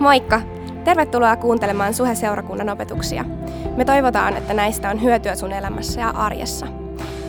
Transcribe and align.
Moikka! 0.00 0.40
Tervetuloa 0.84 1.36
kuuntelemaan 1.36 1.94
Suhe-seurakunnan 1.94 2.68
opetuksia. 2.68 3.24
Me 3.76 3.84
toivotaan, 3.84 4.36
että 4.36 4.54
näistä 4.54 4.90
on 4.90 5.02
hyötyä 5.02 5.34
sun 5.34 5.52
elämässä 5.52 6.00
ja 6.00 6.10
arjessa. 6.10 6.66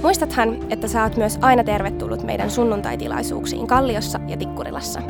Muistathan, 0.01 0.57
että 0.69 0.87
sä 0.87 1.03
oot 1.03 1.17
myös 1.17 1.37
aina 1.41 1.63
tervetullut 1.63 2.23
meidän 2.23 2.51
sunnuntaitilaisuuksiin 2.51 3.67
Kalliossa 3.67 4.19
ja 4.27 4.37
Tikkurilassa. 4.37 5.01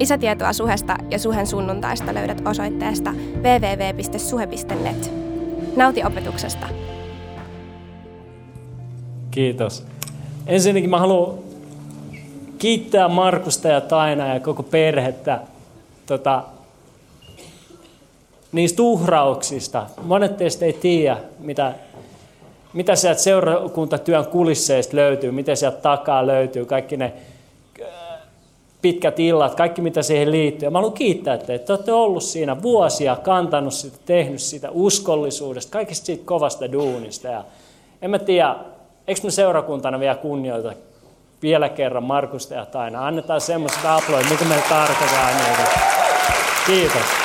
Lisätietoa 0.00 0.52
Suhesta 0.52 0.96
ja 1.10 1.18
Suhen 1.18 1.46
sunnuntaista 1.46 2.14
löydät 2.14 2.42
osoitteesta 2.48 3.14
www.suhe.net. 3.36 5.12
Nauti 5.76 6.04
opetuksesta! 6.04 6.66
Kiitos. 9.30 9.86
Ensinnäkin 10.46 10.90
mä 10.90 10.98
haluan 10.98 11.38
kiittää 12.58 13.08
Markusta 13.08 13.68
ja 13.68 13.80
Taina 13.80 14.34
ja 14.34 14.40
koko 14.40 14.62
perhettä 14.62 15.40
tota, 16.06 16.44
niistä 18.54 18.82
uhrauksista. 18.82 19.86
Monet 20.02 20.36
teistä 20.36 20.64
ei 20.64 20.72
tiedä, 20.72 21.16
mitä, 21.38 21.72
mitä 22.72 22.96
sieltä 22.96 23.20
seurakuntatyön 23.20 24.26
kulisseista 24.26 24.96
löytyy, 24.96 25.30
miten 25.30 25.56
sieltä 25.56 25.76
takaa 25.76 26.26
löytyy, 26.26 26.64
kaikki 26.64 26.96
ne 26.96 27.12
äh, 27.82 27.88
pitkät 28.82 29.20
illat, 29.20 29.54
kaikki 29.54 29.80
mitä 29.80 30.02
siihen 30.02 30.30
liittyy. 30.30 30.70
Mä 30.70 30.78
haluan 30.78 30.92
kiittää 30.92 31.38
teitä, 31.38 31.54
että 31.54 31.72
olette 31.72 31.92
ollut 31.92 32.22
siinä 32.22 32.62
vuosia, 32.62 33.16
kantanut 33.16 33.74
sitä, 33.74 33.98
tehnyt 34.06 34.40
sitä 34.40 34.70
uskollisuudesta, 34.70 35.72
kaikista 35.72 36.06
siitä 36.06 36.26
kovasta 36.26 36.72
duunista. 36.72 37.28
Ja 37.28 37.44
en 38.02 38.10
mä 38.10 38.18
tiedä, 38.18 38.56
eikö 39.08 39.20
me 39.24 39.30
seurakuntana 39.30 40.00
vielä 40.00 40.14
kunnioita 40.14 40.72
vielä 41.42 41.68
kerran 41.68 42.04
Markusta 42.04 42.54
ja 42.54 42.66
Taina. 42.66 43.06
Annetaan 43.06 43.40
semmoiset 43.40 43.84
aplodit, 43.84 44.30
mikä 44.30 44.44
meillä 44.44 44.64
tarkoittaa 44.68 45.30
niitä. 45.30 45.80
Kiitos. 46.66 47.23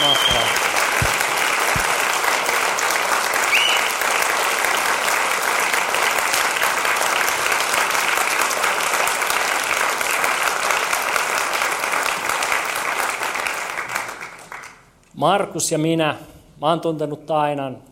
Mahtavaa. 0.00 0.48
Markus 15.14 15.72
ja 15.72 15.78
minä, 15.78 16.16
mä 16.60 16.66
oon 16.66 16.80
tuntenut 16.80 17.26
Tainan 17.26 17.82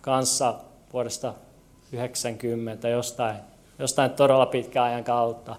kanssa 0.00 0.54
vuodesta 0.92 1.34
90 1.92 2.88
jostain 2.88 3.36
jostain 3.78 4.10
todella 4.10 4.46
pitkän 4.46 4.84
ajan 4.84 5.04
kautta. 5.04 5.56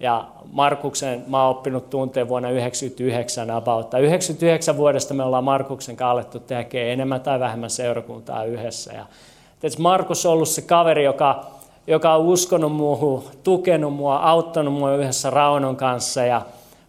Ja 0.00 0.24
Markuksen 0.52 1.24
mä 1.26 1.42
oon 1.42 1.50
oppinut 1.50 1.90
tunteen 1.90 2.28
vuonna 2.28 2.48
1999 2.48 3.50
about. 3.50 3.94
99 3.94 4.76
vuodesta 4.76 5.14
me 5.14 5.22
ollaan 5.22 5.44
Markuksen 5.44 5.96
kanssa 5.96 6.10
alettu 6.10 6.42
enemmän 6.72 7.20
tai 7.20 7.40
vähemmän 7.40 7.70
seurakuntaa 7.70 8.44
yhdessä. 8.44 8.92
Ja 8.92 9.06
Markus 9.78 10.26
on 10.26 10.32
ollut 10.32 10.48
se 10.48 10.62
kaveri, 10.62 11.04
joka, 11.04 11.46
joka 11.86 12.14
on 12.14 12.20
uskonut 12.20 12.72
muuhun, 12.72 13.24
tukenut 13.44 13.94
mua, 13.94 14.16
auttanut 14.16 14.74
mua 14.74 14.94
yhdessä 14.94 15.30
Raunon 15.30 15.76
kanssa 15.76 16.24
ja 16.24 16.42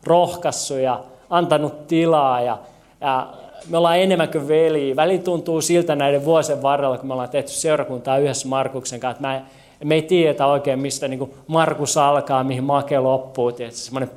rohkassut 0.04 0.80
ja 0.80 1.00
antanut 1.30 1.88
tilaa. 1.88 2.42
Ja, 2.42 2.58
ja 3.02 3.28
me 3.70 3.78
ollaan 3.78 4.00
enemmän 4.00 4.30
kuin 4.30 4.48
veli. 4.48 4.96
Väli 4.96 5.20
tuntuu 5.20 5.62
siltä 5.62 5.96
näiden 5.96 6.26
vuosien 6.26 6.62
varrella, 6.62 6.98
kun 6.98 7.08
me 7.08 7.14
ollaan 7.14 7.30
tehty 7.30 7.52
seurakuntaa 7.52 8.18
yhdessä 8.18 8.48
Markuksen 8.48 9.00
kanssa, 9.00 9.12
että 9.12 9.28
mä 9.28 9.61
me 9.84 9.96
ei 9.96 10.02
tiedä 10.02 10.46
oikein, 10.46 10.80
mistä 10.80 11.08
niin 11.08 11.34
Markus 11.48 11.98
alkaa, 11.98 12.44
mihin 12.44 12.64
Make 12.64 13.00
loppuu. 13.00 13.52
Semmoinen 13.70 14.12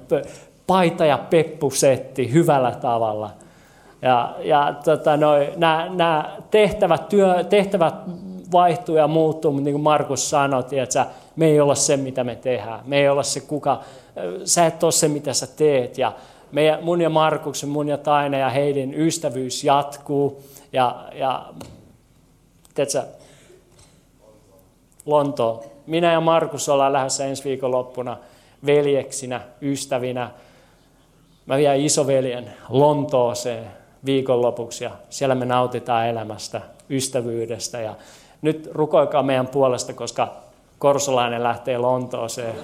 paita- 0.67 1.05
ja 1.05 1.19
peppusetti 1.19 2.33
hyvällä 2.33 2.71
tavalla. 2.71 3.31
Ja, 4.03 4.35
ja 4.43 4.75
tota, 4.85 5.11
nämä 5.97 6.37
tehtävät, 6.51 7.09
työ, 7.09 7.45
tehtävät 7.45 7.95
vaihtuu 8.53 8.97
ja 8.97 9.09
muuttuu, 9.09 9.53
mutta 9.53 9.65
niin 9.65 9.75
kuin 9.75 9.83
Markus 9.83 10.31
sanoi, 10.31 10.65
että 10.83 11.07
me 11.37 11.47
ei 11.47 11.61
olla 11.61 11.75
se, 11.75 11.97
mitä 11.97 12.25
me 12.25 12.37
tehdään. 12.37 12.81
Me 12.85 12.99
ei 12.99 13.09
olla 13.09 13.23
se, 13.23 13.41
kuka, 13.41 13.81
sä 14.45 14.67
et 14.67 14.83
ole 14.83 14.93
se, 14.93 15.09
mitä 15.09 15.33
sä 15.33 15.47
teet. 15.47 15.99
Ja 15.99 16.13
meidän, 16.53 16.85
mun 16.85 17.01
ja 17.01 17.11
Markuksen, 17.11 17.69
mun 17.69 17.89
ja 17.89 17.99
Taina 17.99 18.39
ja 18.39 18.51
heidän 18.51 18.95
ystävyys 18.95 19.65
jatkuu. 19.65 20.43
Ja, 20.73 21.05
ja 21.15 21.47
tiedätkö, 22.75 23.03
Lontoon. 25.07 25.61
Minä 25.87 26.13
ja 26.13 26.21
Markus 26.21 26.69
ollaan 26.69 26.93
lähdössä 26.93 27.27
ensi 27.27 27.45
viikon 27.45 27.71
loppuna 27.71 28.17
veljeksinä, 28.67 29.41
ystävinä. 29.63 30.31
Mä 31.47 31.57
vien 31.57 31.81
isoveljen 31.81 32.51
Lontooseen 32.69 33.65
viikonlopuksi 34.05 34.85
ja 34.85 34.91
siellä 35.11 35.35
me 35.35 35.45
nautitaan 35.45 36.07
elämästä, 36.07 36.61
ystävyydestä. 36.91 37.81
Ja 37.81 37.95
nyt 38.43 38.71
rukoikaa 38.73 39.23
meidän 39.23 39.47
puolesta, 39.47 39.93
koska 39.93 40.33
Korsolainen 40.79 41.43
lähtee 41.43 41.79
Lontooseen. 41.79 42.55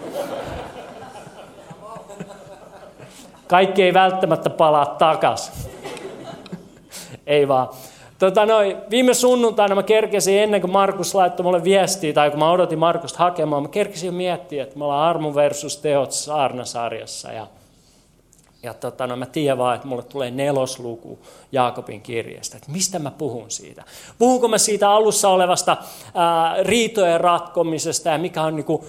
Kaikki 3.46 3.82
ei 3.82 3.94
välttämättä 3.94 4.50
palaa 4.50 4.86
takas. 4.86 5.68
ei 7.26 7.48
vaan. 7.48 7.68
Tota 8.20 8.46
noin, 8.46 8.76
viime 8.90 9.14
sunnuntaina 9.14 9.74
mä 9.74 9.82
kerkesin 9.82 10.38
ennen 10.38 10.60
kuin 10.60 10.70
Markus 10.70 11.14
laittoi 11.14 11.44
mulle 11.44 11.64
viestiä, 11.64 12.12
tai 12.12 12.30
kun 12.30 12.38
mä 12.38 12.50
odotin 12.50 12.78
Markusta 12.78 13.18
hakemaan, 13.18 13.62
mä 13.62 13.68
kerkesin 13.68 14.06
jo 14.06 14.12
miettiä, 14.12 14.62
että 14.62 14.78
me 14.78 14.84
ollaan 14.84 15.08
armo 15.08 15.34
versus 15.34 15.76
teot 15.76 16.12
saarnasarjassa. 16.12 17.32
Ja 17.32 17.46
ja 18.62 18.74
tota, 18.74 19.06
no 19.06 19.16
mä 19.16 19.26
tiedän 19.26 19.58
vaan, 19.58 19.74
että 19.74 19.88
mulle 19.88 20.02
tulee 20.02 20.30
nelosluku 20.30 21.18
Jaakobin 21.52 22.00
kirjasta. 22.00 22.56
Että 22.56 22.72
mistä 22.72 22.98
mä 22.98 23.10
puhun 23.10 23.50
siitä? 23.50 23.84
Puhunko 24.18 24.48
mä 24.48 24.58
siitä 24.58 24.90
alussa 24.90 25.28
olevasta 25.28 25.76
ää, 26.14 26.56
riitojen 26.62 27.20
ratkomisesta 27.20 28.08
ja 28.08 28.18
mikä 28.18 28.42
on 28.42 28.56
niinku, 28.56 28.84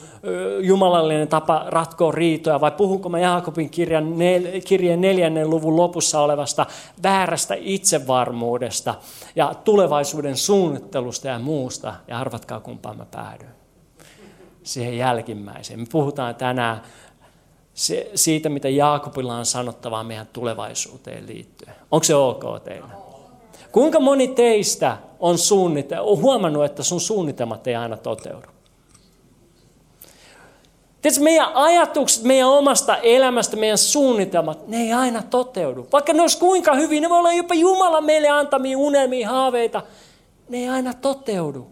jumalallinen 0.61 1.27
tapa 1.27 1.65
ratkoa 1.67 2.11
riitoja? 2.11 2.61
Vai 2.61 2.71
puhunko 2.71 3.09
mä 3.09 3.19
Jaakobin 3.19 3.69
kirjan 3.69 4.17
nel, 4.17 4.61
kirjan 4.65 5.01
neljännen 5.01 5.49
luvun 5.49 5.75
lopussa 5.75 6.21
olevasta 6.21 6.65
väärästä 7.03 7.55
itsevarmuudesta 7.59 8.95
ja 9.35 9.53
tulevaisuuden 9.63 10.37
suunnittelusta 10.37 11.27
ja 11.27 11.39
muusta? 11.39 11.93
Ja 12.07 12.19
arvatkaa 12.19 12.59
kumpaan 12.59 12.97
mä 12.97 13.05
päädyin. 13.05 13.51
Siihen 14.63 14.97
jälkimmäiseen. 14.97 15.79
Me 15.79 15.85
puhutaan 15.91 16.35
tänään 16.35 16.81
se, 17.73 18.11
siitä, 18.15 18.49
mitä 18.49 18.69
Jaakobilla 18.69 19.35
on 19.35 19.45
sanottavaa 19.45 20.03
meidän 20.03 20.27
tulevaisuuteen 20.33 21.27
liittyen. 21.27 21.75
Onko 21.91 22.03
se 22.03 22.15
ok 22.15 22.43
teille? 22.63 22.91
Kuinka 23.71 23.99
moni 23.99 24.27
teistä 24.27 24.97
on, 25.19 25.35
suunnite- 25.37 25.99
on 25.99 26.21
huomannut, 26.21 26.65
että 26.65 26.83
sun 26.83 27.01
suunnitelmat 27.01 27.67
ei 27.67 27.75
aina 27.75 27.97
toteudu? 27.97 28.47
Tiedätkö, 31.01 31.23
meidän 31.23 31.53
ajatukset 31.53 32.23
meidän 32.23 32.47
omasta 32.47 32.97
elämästä, 32.97 33.57
meidän 33.57 33.77
suunnitelmat, 33.77 34.67
ne 34.67 34.77
ei 34.77 34.93
aina 34.93 35.23
toteudu. 35.23 35.87
Vaikka 35.91 36.13
ne 36.13 36.21
olisi 36.21 36.39
kuinka 36.39 36.75
hyvin, 36.75 37.03
ne 37.03 37.09
voi 37.09 37.17
olla 37.17 37.33
jopa 37.33 37.53
Jumala 37.53 38.01
meille 38.01 38.27
antamia 38.27 38.77
unelmia, 38.77 39.29
haaveita, 39.29 39.81
ne 40.49 40.57
ei 40.57 40.69
aina 40.69 40.93
toteudu. 40.93 41.67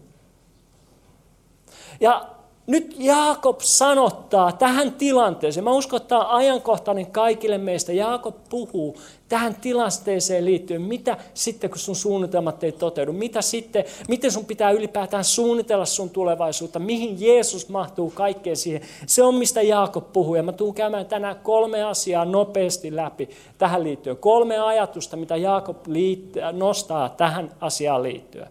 Ja 2.00 2.28
nyt 2.70 2.94
Jaakob 2.98 3.60
sanottaa 3.60 4.52
tähän 4.52 4.92
tilanteeseen, 4.92 5.64
mä 5.64 5.70
uskon, 5.70 5.96
että 5.96 6.08
tämä 6.08 6.20
on 6.20 6.30
ajankohtainen 6.30 7.06
kaikille 7.06 7.58
meistä. 7.58 7.92
Jaakob 7.92 8.36
puhuu 8.50 8.96
tähän 9.30 9.56
tilanteeseen 9.60 10.44
liittyen, 10.44 10.82
mitä 10.82 11.16
sitten 11.34 11.70
kun 11.70 11.78
sun 11.78 11.96
suunnitelmat 11.96 12.64
ei 12.64 12.72
toteudu, 12.72 13.12
mitä 13.12 13.42
sitten, 13.42 13.84
miten 14.08 14.32
sun 14.32 14.44
pitää 14.44 14.70
ylipäätään 14.70 15.24
suunnitella 15.24 15.84
sun 15.84 16.10
tulevaisuutta, 16.10 16.78
mihin 16.78 17.20
Jeesus 17.20 17.68
mahtuu 17.68 18.10
kaikkeen 18.10 18.56
siihen. 18.56 18.82
Se 19.06 19.22
on 19.22 19.34
mistä 19.34 19.62
Jaakob 19.62 20.12
puhuu 20.12 20.34
ja 20.34 20.42
mä 20.42 20.52
tuun 20.52 20.74
käymään 20.74 21.06
tänään 21.06 21.36
kolme 21.36 21.82
asiaa 21.82 22.24
nopeasti 22.24 22.96
läpi 22.96 23.28
tähän 23.58 23.82
liittyen. 23.82 24.16
Kolme 24.16 24.58
ajatusta, 24.58 25.16
mitä 25.16 25.36
Jaakob 25.36 25.86
liittää, 25.86 26.52
nostaa 26.52 27.08
tähän 27.08 27.50
asiaan 27.60 28.02
liittyen. 28.02 28.46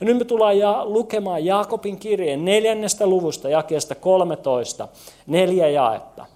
Ja 0.00 0.06
nyt 0.06 0.18
me 0.18 0.24
tullaan 0.24 0.58
ja 0.58 0.84
lukemaan 0.84 1.44
Jaakobin 1.44 1.98
kirjeen 1.98 2.44
neljännestä 2.44 3.06
luvusta, 3.06 3.48
jakeesta 3.48 3.94
13, 3.94 4.88
neljä 5.26 5.68
jaetta. 5.68 6.26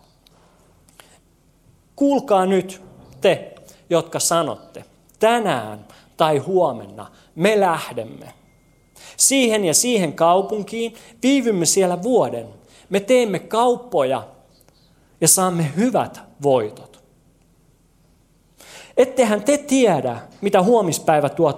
Kuulkaa 1.96 2.46
nyt 2.46 2.82
te, 3.20 3.52
jotka 3.92 4.18
sanotte, 4.18 4.84
tänään 5.18 5.86
tai 6.16 6.38
huomenna 6.38 7.06
me 7.34 7.60
lähdemme 7.60 8.32
siihen 9.16 9.64
ja 9.64 9.74
siihen 9.74 10.12
kaupunkiin, 10.12 10.94
viivymme 11.22 11.66
siellä 11.66 12.02
vuoden, 12.02 12.48
me 12.90 13.00
teemme 13.00 13.38
kauppoja 13.38 14.28
ja 15.20 15.28
saamme 15.28 15.72
hyvät 15.76 16.20
voitot. 16.42 17.02
Ettehän 18.96 19.42
te 19.42 19.58
tiedä, 19.58 20.18
mitä 20.40 20.62
huomispäivä 20.62 21.28
tuo, 21.28 21.52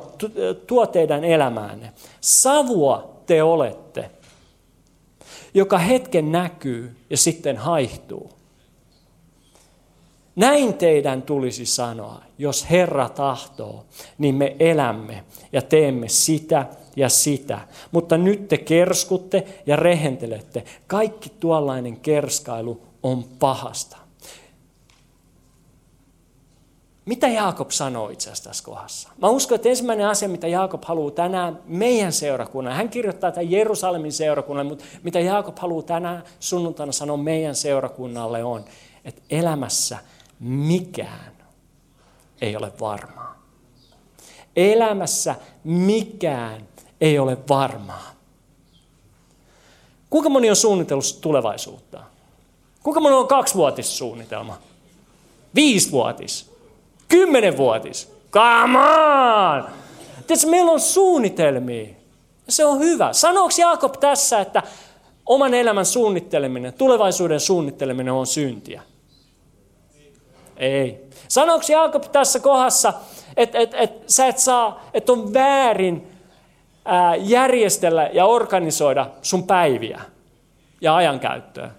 tuo 0.67 0.87
teidän 0.87 1.25
elämäänne. 1.25 1.93
Savua 2.21 3.21
te 3.27 3.43
olette, 3.43 4.11
joka 5.55 5.79
hetken 5.79 6.33
näkyy 6.33 6.97
ja 7.11 7.17
sitten 7.17 7.57
haihtuu. 7.57 8.31
Näin 10.37 10.75
teidän 10.75 11.23
tulisi 11.23 11.67
sanoa, 11.67 12.23
jos 12.39 12.71
Herra 12.71 13.09
tahtoo, 13.09 13.85
niin 14.19 14.35
me 14.35 14.57
elämme 14.61 15.25
ja 15.53 15.63
teemme 15.63 16.09
sitä 16.09 16.67
ja 16.97 17.09
sitä. 17.09 17.61
Mutta 17.93 18.19
nyt 18.19 18.49
te 18.49 18.59
kerskutte 18.59 19.47
ja 19.67 19.77
rehentelette. 19.77 20.65
Kaikki 20.87 21.33
tuollainen 21.41 21.97
kerskailu 21.97 22.81
on 23.03 23.25
pahasta. 23.39 23.97
Mitä 27.05 27.29
Jaakob 27.29 27.71
sanoo 27.71 28.09
itse 28.09 28.31
asiassa 28.31 28.51
tässä 28.51 28.65
kohdassa? 28.65 29.09
Mä 29.23 29.29
uskon, 29.29 29.57
että 29.57 29.69
ensimmäinen 29.69 30.07
asia, 30.07 30.29
mitä 30.29 30.49
Jaakob 30.49 30.85
haluaa 30.85 31.11
tänään 31.11 31.59
meidän 31.67 32.13
seurakunnan, 32.13 32.75
hän 32.75 32.89
kirjoittaa 32.89 33.33
tämän 33.33 33.51
Jerusalemin 33.51 34.13
seurakunnalle, 34.13 34.69
mutta 34.69 34.85
mitä 35.03 35.21
Jaakob 35.21 35.59
haluaa 35.59 35.83
tänään 35.83 36.23
sunnuntaina 36.41 36.93
sanoa 36.93 37.17
meidän 37.17 37.55
seurakunnalle 37.55 38.45
on, 38.45 38.65
että 39.05 39.23
elämässä 39.31 39.99
mikään 40.45 41.33
ei 42.41 42.57
ole 42.57 42.73
varmaa. 42.81 43.43
Elämässä 44.57 45.35
mikään 45.65 46.69
ei 47.01 47.19
ole 47.19 47.39
varmaa. 47.49 48.15
Kuinka 50.11 50.29
moni 50.29 50.51
on 50.51 50.57
suunnitellut 50.57 51.19
tulevaisuutta? 51.21 52.01
Kuinka 52.83 53.01
moni 53.01 53.15
on 53.15 53.29
kaksivuotissuunnitelma? 53.29 54.59
Viisivuotis? 55.55 56.51
Kymmenenvuotis? 57.09 58.13
Come 58.31 58.79
on! 58.79 59.65
Tiedätkö, 60.27 60.51
meillä 60.51 60.73
on 60.73 60.81
suunnitelmia. 60.81 61.89
Se 62.49 62.65
on 62.65 62.79
hyvä. 62.79 63.13
Sanooko 63.13 63.55
Jaakob 63.59 63.95
tässä, 64.01 64.41
että 64.41 64.63
oman 65.27 65.55
elämän 65.55 65.87
suunnitteleminen, 65.87 66.73
tulevaisuuden 66.73 67.41
suunnitteleminen 67.41 68.15
on 68.15 68.27
syntiä? 68.27 68.83
Ei. 70.57 71.05
Sanooko 71.29 71.65
Jaakob 71.69 72.05
tässä 72.13 72.41
kohdassa, 72.41 72.93
että 73.37 73.59
et, 73.59 73.75
et, 73.75 73.91
sä 74.07 74.27
et 74.27 74.39
saa, 74.39 74.85
että 74.95 75.13
on 75.13 75.35
väärin 75.35 76.07
ää, 76.85 77.17
järjestellä 77.17 78.11
ja 78.13 78.27
organisoida 78.27 79.07
sun 79.23 79.47
päiviä 79.47 80.01
ja 80.81 80.97
ajankäyttöä? 80.97 81.71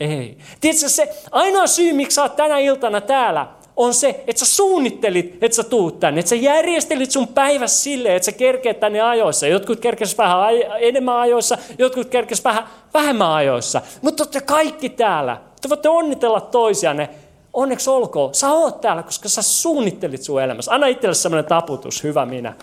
Ei. 0.00 0.38
Tiedätkö 0.60 0.88
se 0.88 1.08
ainoa 1.30 1.66
syy, 1.66 1.92
miksi 1.92 2.14
sä 2.14 2.22
oot 2.22 2.36
tänä 2.36 2.58
iltana 2.58 3.00
täällä, 3.00 3.46
on 3.76 3.94
se, 3.94 4.24
että 4.26 4.44
sä 4.44 4.56
suunnittelit, 4.56 5.38
että 5.40 5.56
sä 5.56 5.64
tuut 5.64 6.00
tänne. 6.00 6.20
Että 6.20 6.30
sä 6.30 6.34
järjestelit 6.34 7.10
sun 7.10 7.28
päivässä 7.28 7.82
silleen, 7.82 8.16
että 8.16 8.26
sä 8.26 8.32
kerkeet 8.32 8.80
tänne 8.80 9.00
ajoissa. 9.00 9.46
Jotkut 9.46 9.80
kerkes 9.80 10.18
vähän 10.18 10.38
enemmän 10.80 11.16
ajoissa, 11.16 11.58
jotkut 11.78 12.08
kerkes 12.08 12.44
vähän 12.44 12.64
vähemmän 12.94 13.30
ajoissa. 13.30 13.82
Mutta 14.02 14.22
olette 14.22 14.40
kaikki 14.40 14.88
täällä. 14.88 15.36
Te 15.60 15.68
voitte 15.68 15.88
onnitella 15.88 16.40
toisianne. 16.40 17.08
Onneksi 17.52 17.90
olkoon. 17.90 18.34
Sä 18.34 18.50
oot 18.50 18.80
täällä, 18.80 19.02
koska 19.02 19.28
sä 19.28 19.42
suunnittelit 19.42 20.22
sun 20.22 20.42
elämässä. 20.42 20.74
Anna 20.74 20.86
itselle 20.86 21.14
semmoinen 21.14 21.48
taputus. 21.48 22.02
Hyvä 22.02 22.26
minä. 22.26 22.54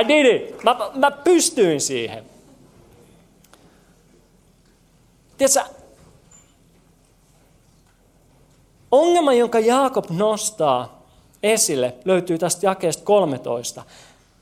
I 0.00 0.08
did 0.08 0.26
it. 0.26 0.64
Mä, 0.64 0.76
mä 0.94 1.10
pystyin 1.10 1.80
siihen. 1.80 2.24
Tiedätkö, 5.36 5.74
Ongelma, 8.90 9.32
jonka 9.32 9.58
Jaakob 9.58 10.10
nostaa 10.10 11.02
esille, 11.42 11.94
löytyy 12.04 12.38
tästä 12.38 12.66
jakeesta 12.66 13.04
13. 13.04 13.84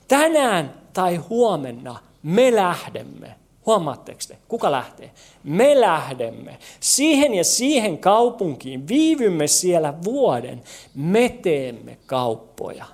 Tänään 0.09 0.75
tai 0.93 1.17
huomenna 1.17 1.99
me 2.23 2.57
lähdemme. 2.57 3.46
Huomaatteko 3.67 4.21
te? 4.29 4.39
Kuka 4.49 4.73
lähtee? 4.73 5.11
Me 5.45 5.81
lähdemme 5.81 6.59
siihen 6.81 7.35
ja 7.35 7.45
siihen 7.45 7.99
kaupunkiin, 7.99 8.89
viivymme 8.89 9.47
siellä 9.47 9.95
vuoden, 10.05 10.63
me 10.95 11.29
teemme 11.29 11.99
kauppoja 12.07 12.87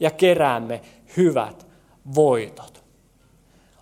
ja 0.00 0.10
keräämme 0.10 0.80
hyvät 1.16 1.66
voitot. 2.14 2.84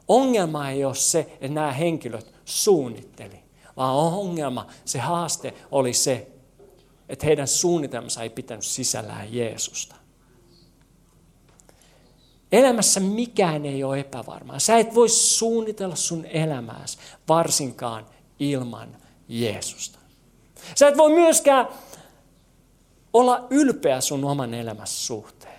Ongelma 0.09 0.71
ei 0.71 0.85
ole 0.85 0.95
se, 0.95 1.21
että 1.21 1.49
nämä 1.49 1.73
henkilöt 1.73 2.35
suunnitteli 2.45 3.49
vaan 3.79 3.95
ongelma, 3.95 4.67
se 4.85 4.99
haaste 4.99 5.55
oli 5.71 5.93
se, 5.93 6.29
että 7.09 7.27
heidän 7.27 7.49
suunnitelmansa 7.49 8.23
ei 8.23 8.31
pitänyt 8.31 8.65
sisällään 8.65 9.35
Jeesusta. 9.35 9.95
Elämässä 12.53 13.01
mikään 13.01 13.67
ei 13.67 13.85
ole 13.85 14.01
epävarmaa. 14.01 14.59
Sä 14.59 14.79
et 14.79 14.95
voi 14.95 15.09
suunnitella 15.09 15.97
sun 15.97 16.25
elämääsi 16.25 16.99
varsinkaan 17.29 18.07
ilman 18.39 18.97
Jeesusta. 19.29 19.99
Sä 20.75 20.89
et 20.89 20.97
voi 20.97 21.11
myöskään 21.11 21.69
olla 23.13 23.47
ylpeä 23.51 24.01
sun 24.01 24.25
oman 24.25 24.55
elämässä 24.55 25.07
suhteen. 25.07 25.59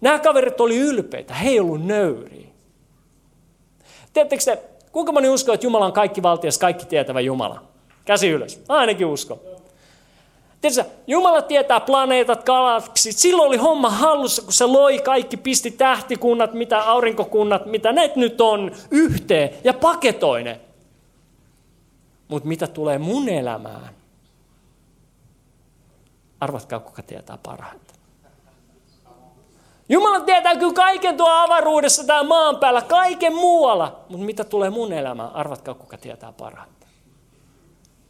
Nämä 0.00 0.18
kaverit 0.18 0.60
oli 0.60 0.76
ylpeitä, 0.76 1.34
he 1.34 1.48
ei 1.48 1.60
ollut 1.60 1.84
nöyriä. 1.84 2.46
Tiedättekö 4.12 4.44
te, 4.44 4.62
Kuinka 4.96 5.12
moni 5.12 5.28
uskoo, 5.28 5.54
että 5.54 5.66
Jumala 5.66 5.86
on 5.86 5.92
kaikki 5.92 6.22
valtias, 6.22 6.58
kaikki 6.58 6.86
tietävä 6.86 7.20
Jumala? 7.20 7.62
Käsi 8.04 8.28
ylös. 8.28 8.60
Ainakin 8.68 9.06
usko. 9.06 9.40
Tiedätkö, 10.70 10.94
Jumala 11.06 11.42
tietää 11.42 11.80
planeetat, 11.80 12.44
galaksit. 12.44 13.16
Silloin 13.16 13.48
oli 13.48 13.56
homma 13.56 13.90
hallussa, 13.90 14.42
kun 14.42 14.52
se 14.52 14.66
loi 14.66 14.98
kaikki, 14.98 15.36
pisti 15.36 15.70
tähtikunnat, 15.70 16.54
mitä 16.54 16.82
aurinkokunnat, 16.90 17.66
mitä 17.66 17.92
ne 17.92 18.12
nyt 18.16 18.40
on, 18.40 18.72
yhteen 18.90 19.50
ja 19.64 19.72
paketoi 19.72 20.42
ne. 20.42 20.60
Mutta 22.28 22.48
mitä 22.48 22.66
tulee 22.66 22.98
mun 22.98 23.28
elämään? 23.28 23.88
Arvatkaa, 26.40 26.80
kuka 26.80 27.02
tietää 27.02 27.38
parhaiten. 27.42 27.96
Jumala 29.88 30.20
tietää 30.20 30.56
kyllä 30.56 30.72
kaiken 30.72 31.16
tuo 31.16 31.28
avaruudessa 31.28 32.04
tai 32.04 32.24
maan 32.24 32.56
päällä, 32.56 32.82
kaiken 32.82 33.34
muualla. 33.34 34.00
Mutta 34.08 34.26
mitä 34.26 34.44
tulee 34.44 34.70
mun 34.70 34.92
elämään, 34.92 35.34
arvatkaa 35.34 35.74
kuka 35.74 35.98
tietää 35.98 36.32
parhaiten. 36.32 36.88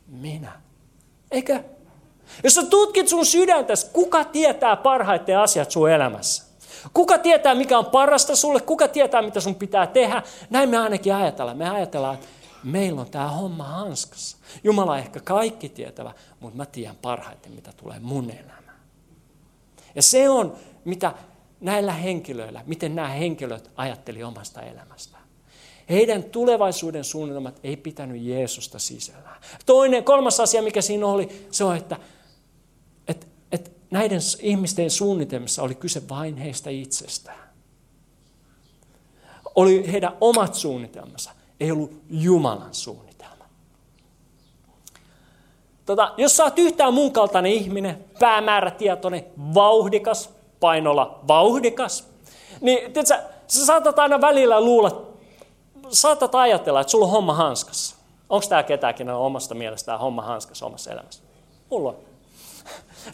Minä. 0.06 0.52
Eikö? 1.30 1.75
Jos 2.44 2.54
sä 2.54 2.66
tutkit 2.66 3.08
sun 3.08 3.26
sydäntäsi, 3.26 3.86
kuka 3.92 4.24
tietää 4.24 4.76
parhaiten 4.76 5.38
asiat 5.38 5.70
sun 5.70 5.90
elämässä? 5.90 6.46
Kuka 6.92 7.18
tietää, 7.18 7.54
mikä 7.54 7.78
on 7.78 7.86
parasta 7.86 8.36
sulle? 8.36 8.60
Kuka 8.60 8.88
tietää, 8.88 9.22
mitä 9.22 9.40
sun 9.40 9.54
pitää 9.54 9.86
tehdä? 9.86 10.22
Näin 10.50 10.68
me 10.68 10.78
ainakin 10.78 11.14
ajatellaan. 11.14 11.56
Me 11.56 11.70
ajatellaan, 11.70 12.14
että 12.14 12.26
meillä 12.64 13.00
on 13.00 13.10
tämä 13.10 13.28
homma 13.28 13.64
hanskassa. 13.64 14.36
Jumala 14.64 14.92
on 14.92 14.98
ehkä 14.98 15.20
kaikki 15.20 15.68
tietävä, 15.68 16.12
mutta 16.40 16.56
mä 16.56 16.66
tiedän 16.66 16.96
parhaiten, 17.02 17.52
mitä 17.52 17.72
tulee 17.76 17.98
mun 18.00 18.30
elämään. 18.30 18.76
Ja 19.94 20.02
se 20.02 20.28
on, 20.28 20.56
mitä 20.84 21.12
näillä 21.60 21.92
henkilöillä, 21.92 22.62
miten 22.66 22.94
nämä 22.94 23.08
henkilöt 23.08 23.70
ajatteli 23.76 24.22
omasta 24.22 24.62
elämästään. 24.62 25.22
Heidän 25.90 26.24
tulevaisuuden 26.24 27.04
suunnitelmat 27.04 27.60
ei 27.64 27.76
pitänyt 27.76 28.22
Jeesusta 28.22 28.78
sisällään. 28.78 29.40
Toinen, 29.66 30.04
kolmas 30.04 30.40
asia, 30.40 30.62
mikä 30.62 30.82
siinä 30.82 31.06
oli, 31.06 31.46
se 31.50 31.64
on, 31.64 31.76
että, 31.76 31.96
näiden 33.90 34.20
ihmisten 34.40 34.90
suunnitelmissa 34.90 35.62
oli 35.62 35.74
kyse 35.74 36.08
vain 36.08 36.36
heistä 36.36 36.70
itsestään. 36.70 37.46
Oli 39.54 39.92
heidän 39.92 40.16
omat 40.20 40.54
suunnitelmansa, 40.54 41.30
ei 41.60 41.70
ollut 41.70 41.92
Jumalan 42.10 42.74
suunnitelma. 42.74 43.44
Tota, 45.86 46.14
jos 46.16 46.36
sä 46.36 46.44
oot 46.44 46.58
yhtään 46.58 46.94
mun 46.94 47.12
kaltainen 47.12 47.52
ihminen, 47.52 48.04
päämäärätietoinen, 48.18 49.24
vauhdikas, 49.54 50.30
painolla 50.60 51.20
vauhdikas, 51.28 52.08
niin 52.60 52.92
tiedätkö, 52.92 53.30
sä 53.46 53.66
saatat 53.66 53.98
aina 53.98 54.20
välillä 54.20 54.60
luulla, 54.60 55.06
saatat 55.88 56.34
ajatella, 56.34 56.80
että 56.80 56.90
sulla 56.90 57.04
on 57.04 57.10
homma 57.10 57.34
hanskassa. 57.34 57.96
Onko 58.28 58.46
tämä 58.48 58.62
ketäkin 58.62 59.10
on 59.10 59.20
omasta 59.20 59.54
mielestään 59.54 60.00
homma 60.00 60.22
hanskassa 60.22 60.66
omassa 60.66 60.92
elämässä? 60.92 61.22
Mulla 61.70 61.88
on. 61.88 61.96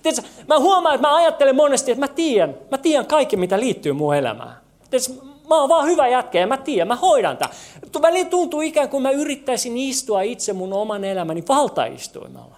Tiedätkö, 0.03 0.31
mä 0.49 0.59
huomaan, 0.59 0.95
että 0.95 1.09
mä 1.09 1.17
ajattelen 1.17 1.57
monesti, 1.57 1.91
että 1.91 2.07
mä 2.07 2.09
tiedän, 2.09 2.55
mä 2.71 2.79
tiedän 2.79 3.07
kaikki, 3.07 3.37
mitä 3.37 3.61
liittyy 3.61 3.93
mun 3.93 4.17
elämään. 4.17 4.57
Tiedätkö, 4.91 5.13
mä 5.49 5.61
oon 5.61 5.69
vaan 5.69 5.87
hyvä 5.87 6.09
jätkä 6.09 6.41
ja 6.41 6.47
mä 6.47 6.57
tiedän, 6.57 6.89
mä 6.89 6.97
hoidan 6.97 7.37
tämän. 7.37 7.55
Väliin 8.03 8.31
tuntuu 8.31 8.61
ikään 8.61 8.89
kuin 8.89 9.03
mä 9.03 9.11
yrittäisin 9.11 9.77
istua 9.77 10.23
itse 10.23 10.53
mun 10.53 10.73
oman 10.73 11.05
elämäni 11.05 11.45
valtaistuimella. 11.49 12.57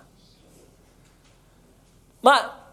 Mä 2.22 2.64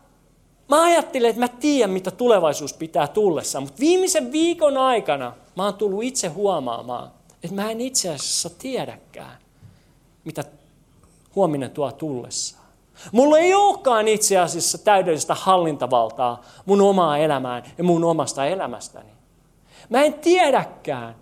Mä 0.72 0.84
ajattelin, 0.84 1.30
että 1.30 1.40
mä 1.40 1.48
tiedän, 1.48 1.90
mitä 1.90 2.12
tulevaisuus 2.12 2.74
pitää 2.74 3.08
tullessa, 3.08 3.62
mutta 3.62 3.80
viimeisen 3.80 4.32
viikon 4.32 4.78
aikana 4.78 5.34
mä 5.56 5.64
oon 5.66 5.74
tullut 5.74 6.04
itse 6.04 6.28
huomaamaan, 6.28 7.12
että 7.44 7.56
mä 7.56 7.72
en 7.72 7.82
itse 7.82 8.10
asiassa 8.10 8.50
tiedäkään, 8.50 9.38
mitä 10.24 10.44
huominen 11.36 11.72
tuo 11.72 11.92
tullessaan. 11.92 12.61
Mulla 13.12 13.38
ei 13.38 13.54
olekaan 13.54 14.08
itse 14.08 14.38
asiassa 14.38 14.78
täydellistä 14.78 15.36
hallintavaltaa 15.36 16.42
mun 16.66 16.82
omaa 16.82 17.18
elämään 17.18 17.64
ja 17.78 17.84
mun 17.84 18.04
omasta 18.04 18.46
elämästäni. 18.46 19.12
Mä 19.90 20.04
en 20.04 20.14
tiedäkään, 20.14 21.16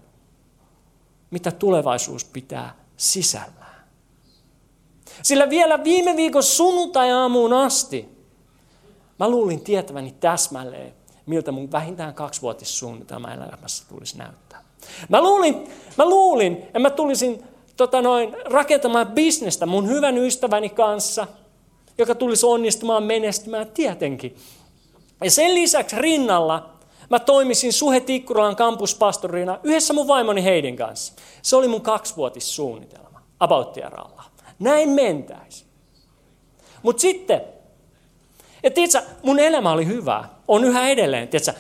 mitä 1.32 1.52
tulevaisuus 1.52 2.26
pitää 2.26 2.76
sisällään. 2.98 3.84
Sillä 5.22 5.50
vielä 5.50 5.84
viime 5.84 6.16
viikon 6.16 6.44
sunnuntai-aamuun 6.44 7.54
asti 7.54 8.20
mä 9.20 9.30
luulin 9.30 9.62
tietäväni 9.62 10.16
täsmälleen, 10.20 10.94
miltä 11.26 11.52
mun 11.52 11.72
vähintään 11.72 12.14
kaksivuotissuunnitelma 12.14 13.34
elämässä 13.34 13.84
tulisi 13.90 14.18
näyttää. 14.18 14.64
Mä 15.10 15.22
luulin, 15.22 15.70
mä 15.98 16.06
luulin 16.06 16.54
että 16.54 16.80
mä 16.80 16.90
tulisin 16.90 17.44
tota 17.78 18.02
noin, 18.02 18.36
rakentamaan 18.46 19.08
bisnestä 19.08 19.66
mun 19.66 19.88
hyvän 19.88 20.18
ystäväni 20.18 20.70
kanssa, 20.70 21.28
joka 22.01 22.15
tulisi 22.15 22.46
onnistumaan 22.46 23.03
menestymään 23.03 23.68
tietenkin. 23.68 24.36
Ja 25.24 25.32
sen 25.32 25.56
lisäksi 25.56 25.96
rinnalla 26.00 26.70
mä 27.10 27.20
toimisin 27.20 27.74
Suhe 27.74 28.00
Tikkuralan 28.00 28.56
kampuspastorina 28.56 29.60
yhdessä 29.63 29.94
mun 29.94 30.08
vaimoni 30.08 30.44
Heidin 30.44 30.75
kanssa. 30.75 31.13
Se 31.41 31.56
oli 31.56 31.68
mun 31.68 31.82
kaksivuotissuunnitelma, 31.82 33.22
about 33.39 33.77
Näin 34.60 34.89
mentäisi. 34.89 35.65
Mutta 36.84 37.01
sitten, 37.01 37.41
että 38.63 38.75
tiiätkö, 38.75 39.01
mun 39.24 39.39
elämä 39.39 39.72
oli 39.72 39.86
hyvä, 39.86 40.25
on 40.48 40.63
yhä 40.63 40.88
edelleen. 40.88 41.27
Tiiätkö, 41.27 41.53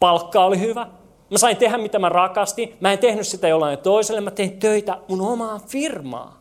palkka 0.00 0.44
oli 0.44 0.60
hyvä, 0.60 0.86
Mä 1.30 1.38
sain 1.38 1.56
tehdä 1.56 1.78
mitä 1.78 1.98
mä 1.98 2.08
rakastin. 2.08 2.76
Mä 2.80 2.92
en 2.92 2.98
tehnyt 2.98 3.26
sitä 3.26 3.48
jollain 3.48 3.78
toiselle. 3.78 4.20
Mä 4.20 4.30
tein 4.30 4.58
töitä 4.58 4.98
mun 5.08 5.20
omaan 5.20 5.60
firmaa. 5.60 6.35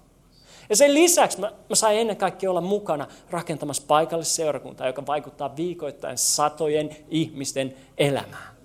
Ja 0.70 0.76
sen 0.76 0.94
lisäksi 0.94 1.40
mä, 1.40 1.52
mä 1.70 1.76
sain 1.76 2.00
ennen 2.00 2.18
kaikkea 2.18 2.50
olla 2.50 2.62
mukana 2.62 3.08
rakentamassa 3.30 3.84
paikallisseurakuntaa, 3.88 4.88
joka 4.88 5.06
vaikuttaa 5.06 5.56
viikoittain 5.56 6.18
satojen 6.18 6.90
ihmisten 7.10 7.76
elämään. 7.98 8.56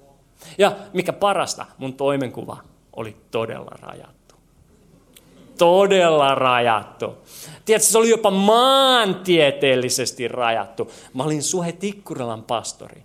Ja 0.59 0.73
mikä 0.93 1.13
parasta, 1.13 1.67
mun 1.79 1.95
toimenkuva 1.95 2.57
oli 2.97 3.17
todella 3.31 3.77
rajattu. 3.81 4.35
Todella 5.59 6.35
rajattu. 6.35 7.19
Tiedätkö, 7.65 7.89
se 7.89 7.99
oli 7.99 8.11
jopa 8.11 8.31
maantieteellisesti 8.31 10.29
rajattu. 10.29 10.93
Mä 11.15 11.25
olin 11.25 11.43
Suhe 11.43 11.73
Tikkurilan 11.73 12.43
pastori. 12.43 13.03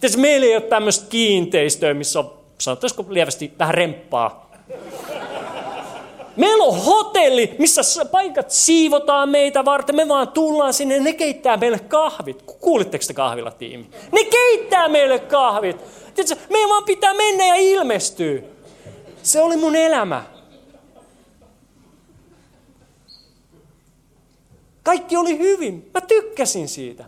Tiedätkö, 0.00 0.20
meillä 0.20 0.46
ei 0.46 0.56
ole 0.56 0.62
tämmöistä 0.62 1.06
kiinteistöä, 1.08 1.94
missä 1.94 2.20
on 2.20 2.32
sanotaanko 2.58 3.06
lievästi 3.08 3.52
vähän 3.58 3.74
remppaa. 3.74 4.50
Meillä 6.36 6.64
on 6.64 6.84
hotelli, 6.84 7.56
missä 7.58 8.04
paikat 8.04 8.50
siivotaan 8.50 9.28
meitä 9.28 9.64
varten. 9.64 9.96
Me 9.96 10.08
vaan 10.08 10.28
tullaan 10.28 10.74
sinne 10.74 11.00
ne 11.00 11.12
keittää 11.12 11.56
meille 11.56 11.78
kahvit. 11.78 12.42
Kuulitteko 12.42 13.04
te 13.06 13.14
kahvilatiimi? 13.14 13.90
Ne 14.12 14.24
keittää 14.24 14.88
meille 14.88 15.18
kahvit. 15.18 15.76
Tiedätkö, 16.14 16.46
me 16.50 16.58
vaan 16.68 16.84
pitää 16.84 17.14
mennä 17.14 17.46
ja 17.46 17.54
ilmestyä. 17.54 18.42
Se 19.22 19.42
oli 19.42 19.56
mun 19.56 19.76
elämä. 19.76 20.24
Kaikki 24.82 25.16
oli 25.16 25.38
hyvin. 25.38 25.90
Mä 25.94 26.00
tykkäsin 26.00 26.68
siitä. 26.68 27.04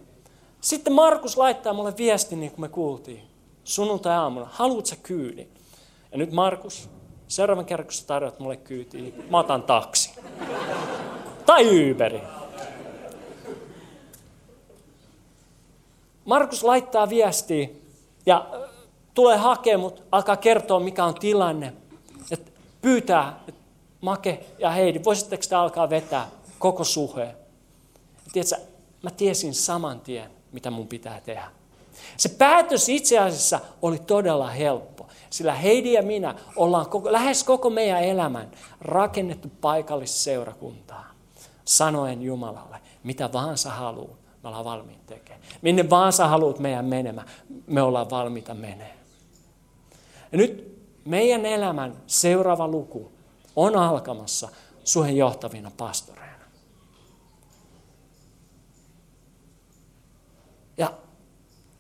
Sitten 0.61 0.93
Markus 0.93 1.37
laittaa 1.37 1.73
mulle 1.73 1.97
viestin, 1.97 2.41
niin 2.41 2.51
kuin 2.51 2.61
me 2.61 2.69
kuultiin 2.69 3.23
sunnuntai-aamuna, 3.65 4.49
haluat 4.51 4.87
sä 4.87 4.97
kyydin? 5.03 5.49
Ja 6.13 6.19
nyt 6.19 6.33
Markus, 6.33 6.89
seuraavan 7.35 7.65
kerran 7.65 7.87
kun 7.87 7.93
sä 7.93 8.07
tarjoat 8.07 8.39
mulle 8.39 8.57
kyytiin, 8.57 9.25
mä 9.31 9.39
otan 9.39 9.63
taksi. 9.63 10.11
Tai 11.47 11.91
Uberi. 11.91 12.23
Markus 16.25 16.65
laittaa 16.65 17.09
viestiä 17.09 17.69
ja 18.27 18.47
tulee 19.15 19.37
hakemaan 19.37 19.81
mut, 19.81 20.03
alkaa 20.13 20.37
kertoa 20.37 20.81
mikä 20.81 21.05
on 21.05 21.15
tilanne. 21.15 21.73
Et 22.31 22.53
pyytää, 22.83 23.41
että 23.49 23.61
Make 24.01 24.45
ja 24.59 24.71
Heidi, 24.71 25.01
voisitteko 25.05 25.43
te 25.49 25.55
alkaa 25.55 25.91
vetää 25.91 26.29
koko 26.59 26.85
suheen? 26.85 27.37
Tiedätkö, 28.33 28.57
mä 29.03 29.11
tiesin 29.11 29.55
saman 29.55 30.01
tien, 30.01 30.31
mitä 30.53 30.71
mun 30.71 30.89
pitää 30.89 31.21
tehdä. 31.21 31.51
Se 32.17 32.29
päätös 32.29 32.89
itse 32.89 33.19
asiassa 33.19 33.61
oli 33.83 33.99
todella 33.99 34.51
helppo, 34.51 35.07
sillä 35.31 35.55
Heidi 35.55 35.93
ja 35.93 36.03
minä 36.03 36.35
ollaan 36.57 36.89
koko, 36.89 37.13
lähes 37.13 37.45
koko 37.45 37.71
meidän 37.71 38.05
elämän 38.05 38.51
rakennettu 38.81 39.51
paikallisseurakuntaa. 39.61 41.15
Sanoen 41.65 42.23
Jumalalle, 42.23 42.81
mitä 43.05 43.33
vaan 43.33 43.59
sä 43.59 43.71
haluat, 43.71 44.19
me 44.43 44.49
ollaan 44.49 44.65
valmiit 44.65 45.07
tekemään. 45.07 45.43
Minne 45.63 45.91
vaan 45.91 46.13
sä 46.13 46.27
haluat 46.27 46.59
meidän 46.59 46.85
menemään, 46.85 47.27
me 47.67 47.83
ollaan 47.83 48.11
valmiita 48.11 48.55
menemään. 48.55 48.99
Ja 50.33 50.39
nyt 50.39 50.79
meidän 51.05 51.47
elämän 51.47 51.97
seuraava 52.07 52.69
luku 52.69 53.13
on 53.57 53.77
alkamassa 53.77 54.49
suhen 54.85 55.17
johtavina 55.17 55.71
pastoreina. 55.77 56.34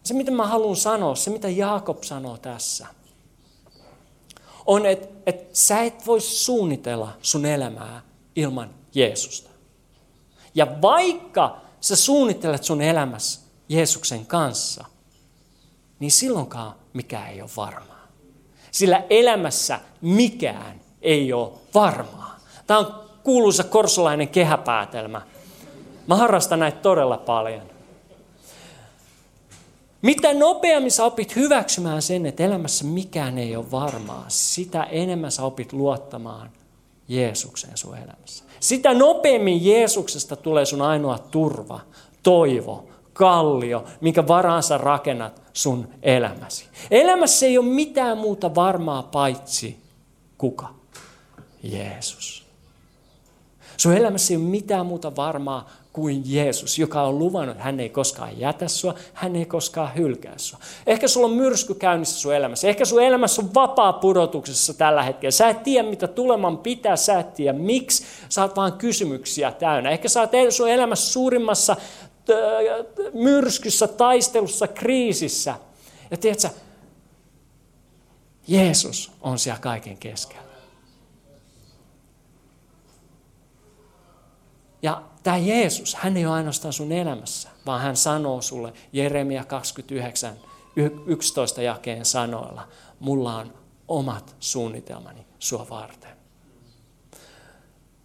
Se, 0.05 0.15
mitä 0.15 0.31
mä 0.31 0.47
haluan 0.47 0.77
sanoa, 0.77 1.15
se, 1.15 1.31
mitä 1.31 1.49
Jaakob 1.49 2.03
sanoo 2.03 2.37
tässä, 2.39 2.87
on, 4.67 4.87
että, 4.87 5.09
että 5.27 5.49
sä 5.53 5.83
et 5.83 6.07
voi 6.07 6.21
suunnitella 6.21 7.13
sun 7.23 7.47
elämää 7.47 8.03
ilman 8.37 8.71
Jeesusta. 8.95 9.51
Ja 10.55 10.67
vaikka 10.83 11.57
sä 11.81 11.97
suunnittelet 11.97 12.65
sun 12.65 12.83
elämässä 12.83 13.41
Jeesuksen 13.69 14.27
kanssa, 14.27 14.85
niin 15.99 16.11
silloinkaan 16.11 16.75
mikään 16.93 17.29
ei 17.29 17.43
ole 17.43 17.51
varmaa. 17.57 18.09
Sillä 18.71 19.05
elämässä 19.11 19.81
mikään 20.01 20.81
ei 21.03 21.33
ole 21.33 21.53
varmaa. 21.75 22.37
Tämä 22.67 22.81
on 22.81 22.95
kuuluisa 23.23 23.65
korsolainen 23.65 24.29
kehäpäätelmä. 24.29 25.23
Mä 26.07 26.17
harrastan 26.17 26.59
näitä 26.59 26.79
todella 26.79 27.19
paljon. 27.19 27.74
Mitä 30.05 30.35
nopeammin 30.35 30.91
sä 30.91 31.05
opit 31.05 31.37
hyväksymään 31.37 32.03
sen, 32.03 32.27
että 32.27 32.43
elämässä 32.43 32.85
mikään 32.85 33.39
ei 33.39 33.57
ole 33.57 33.71
varmaa, 33.71 34.25
sitä 34.29 34.83
enemmän 34.83 35.33
sä 35.33 35.43
opit 35.43 35.73
luottamaan 35.73 36.51
Jeesukseen 37.09 37.77
sun 37.77 37.97
elämässä. 37.97 38.45
Sitä 38.61 38.95
nopeammin 38.95 39.65
Jeesuksesta 39.65 40.37
tulee 40.37 40.65
sun 40.65 40.83
ainoa 40.83 41.19
turva, 41.19 41.81
toivo, 42.23 42.89
kallio, 43.13 43.85
minkä 44.01 44.29
varaan 44.29 44.63
sä 44.63 44.79
rakennat 44.79 45.43
sun 45.53 45.89
elämäsi. 46.03 46.67
Elämässä 46.91 47.47
ei 47.47 47.59
ole 47.59 47.67
mitään 47.67 48.19
muuta 48.19 48.55
varmaa 48.55 49.03
paitsi 49.03 49.79
kuka? 50.39 50.75
Jeesus. 51.63 52.47
Sun 53.77 53.97
elämässä 53.97 54.35
ei 54.35 54.37
ole 54.37 54.45
mitään 54.45 54.87
muuta 54.87 55.17
varmaa 55.17 55.71
kuin 55.95 56.23
Jeesus, 56.27 56.79
joka 56.79 57.03
on 57.03 57.19
luvannut, 57.19 57.53
että 57.53 57.65
hän 57.65 57.81
ei 57.81 57.89
koskaan 57.89 58.41
jätä 58.41 58.69
sua, 58.69 58.95
hän 59.13 59.37
ei 59.37 59.45
koskaan 59.45 59.95
hylkää 59.95 60.35
sua. 60.37 60.59
Ehkä 60.87 61.09
sulla 61.09 61.27
on 61.27 61.33
myrsky 61.33 61.75
käynnissä 61.75 62.21
sun 62.21 62.35
elämässä, 62.35 62.69
ehkä 62.69 62.85
sun 62.85 63.03
elämässä 63.03 63.43
on 63.43 63.55
vapaa 63.55 63.93
pudotuksessa 63.93 64.75
tällä 64.75 65.03
hetkellä. 65.03 65.31
Sä 65.31 65.49
et 65.49 65.63
tiedä, 65.63 65.89
mitä 65.89 66.09
tuleman 66.09 66.59
pitää, 66.59 66.97
sä 66.97 67.19
et 67.19 67.35
tiedä 67.35 67.59
miksi, 67.59 68.05
sä 68.29 68.43
oot 68.43 68.57
vaan 68.57 68.73
kysymyksiä 68.73 69.53
täynnä. 69.53 69.91
Ehkä 69.91 70.09
sä 70.09 70.21
oot 70.21 70.31
sun 70.51 70.69
elämässä 70.69 71.13
suurimmassa 71.13 71.77
myrskyssä, 73.13 73.89
taistelussa, 73.89 74.69
kriisissä. 74.69 75.55
Ja 76.11 76.17
tiedätkö, 76.17 76.49
Jeesus 78.49 79.13
on 79.21 79.39
siellä 79.39 79.61
kaiken 79.61 79.97
keskellä. 79.97 80.45
Ja 84.83 85.03
tämä 85.25 85.37
Jeesus, 85.37 85.95
hän 85.95 86.17
ei 86.17 86.27
ole 86.27 86.35
ainoastaan 86.35 86.73
sun 86.73 86.93
elämässä, 86.93 87.49
vaan 87.67 87.81
hän 87.81 87.97
sanoo 87.97 88.43
sulle 88.43 88.73
Jeremia 88.93 89.45
29, 89.45 90.35
11 91.07 91.63
jakeen 91.63 92.05
sanoilla, 92.05 92.69
mulla 93.01 93.37
on 93.37 93.55
omat 93.89 94.37
suunnitelmani 94.41 95.27
sua 95.39 95.67
varten. 95.71 96.11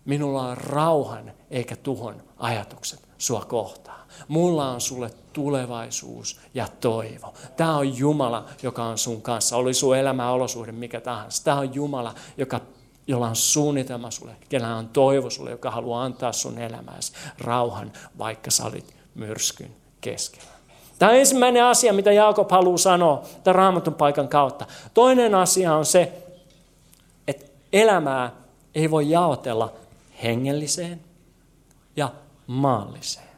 Minulla 0.06 0.42
on 0.42 0.58
rauhan 0.58 1.32
eikä 1.50 1.76
tuhon 1.76 2.24
ajatukset 2.38 3.10
sua 3.18 3.46
kohtaan. 3.46 4.08
Mulla 4.28 4.72
on 4.72 4.82
sulle 4.82 5.10
tulevaisuus 5.34 6.40
ja 6.54 6.68
toivo. 6.80 7.34
Tämä 7.58 7.78
on 7.78 7.98
Jumala, 7.98 8.46
joka 8.64 8.84
on 8.84 8.98
sun 8.98 9.22
kanssa. 9.22 9.58
Oli 9.58 9.74
sun 9.74 9.98
elämä 9.98 10.32
olosuhde 10.32 10.72
mikä 10.72 11.02
tahansa. 11.02 11.44
Tämä 11.44 11.58
on 11.58 11.76
Jumala, 11.76 12.16
joka 12.38 12.62
jolla 13.10 13.28
on 13.28 13.36
suunnitelma 13.36 14.12
sulle, 14.12 14.36
kenellä 14.50 14.75
on 14.75 14.89
toivo 14.89 15.30
sulle, 15.30 15.51
joka 15.51 15.72
haluaa 15.72 16.04
antaa 16.04 16.32
sun 16.32 16.58
elämääsi 16.58 17.13
rauhan, 17.38 17.92
vaikka 18.18 18.51
sä 18.51 18.66
olit 18.66 18.96
myrskyn 19.16 19.75
keskellä. 20.01 20.50
Tämä 21.00 21.12
on 21.12 21.18
ensimmäinen 21.18 21.63
asia, 21.63 21.94
mitä 21.94 22.12
Jaakob 22.12 22.51
haluaa 22.51 22.78
sanoa 22.78 23.24
tämän 23.44 23.56
raamatun 23.56 23.94
paikan 23.94 24.28
kautta. 24.28 24.66
Toinen 24.94 25.36
asia 25.36 25.75
on 25.75 25.86
se, 25.86 26.13
että 27.28 27.46
elämää 27.74 28.32
ei 28.75 28.92
voi 28.92 29.10
jaotella 29.10 29.74
hengelliseen 30.24 31.01
ja 31.96 32.12
maalliseen. 32.48 33.30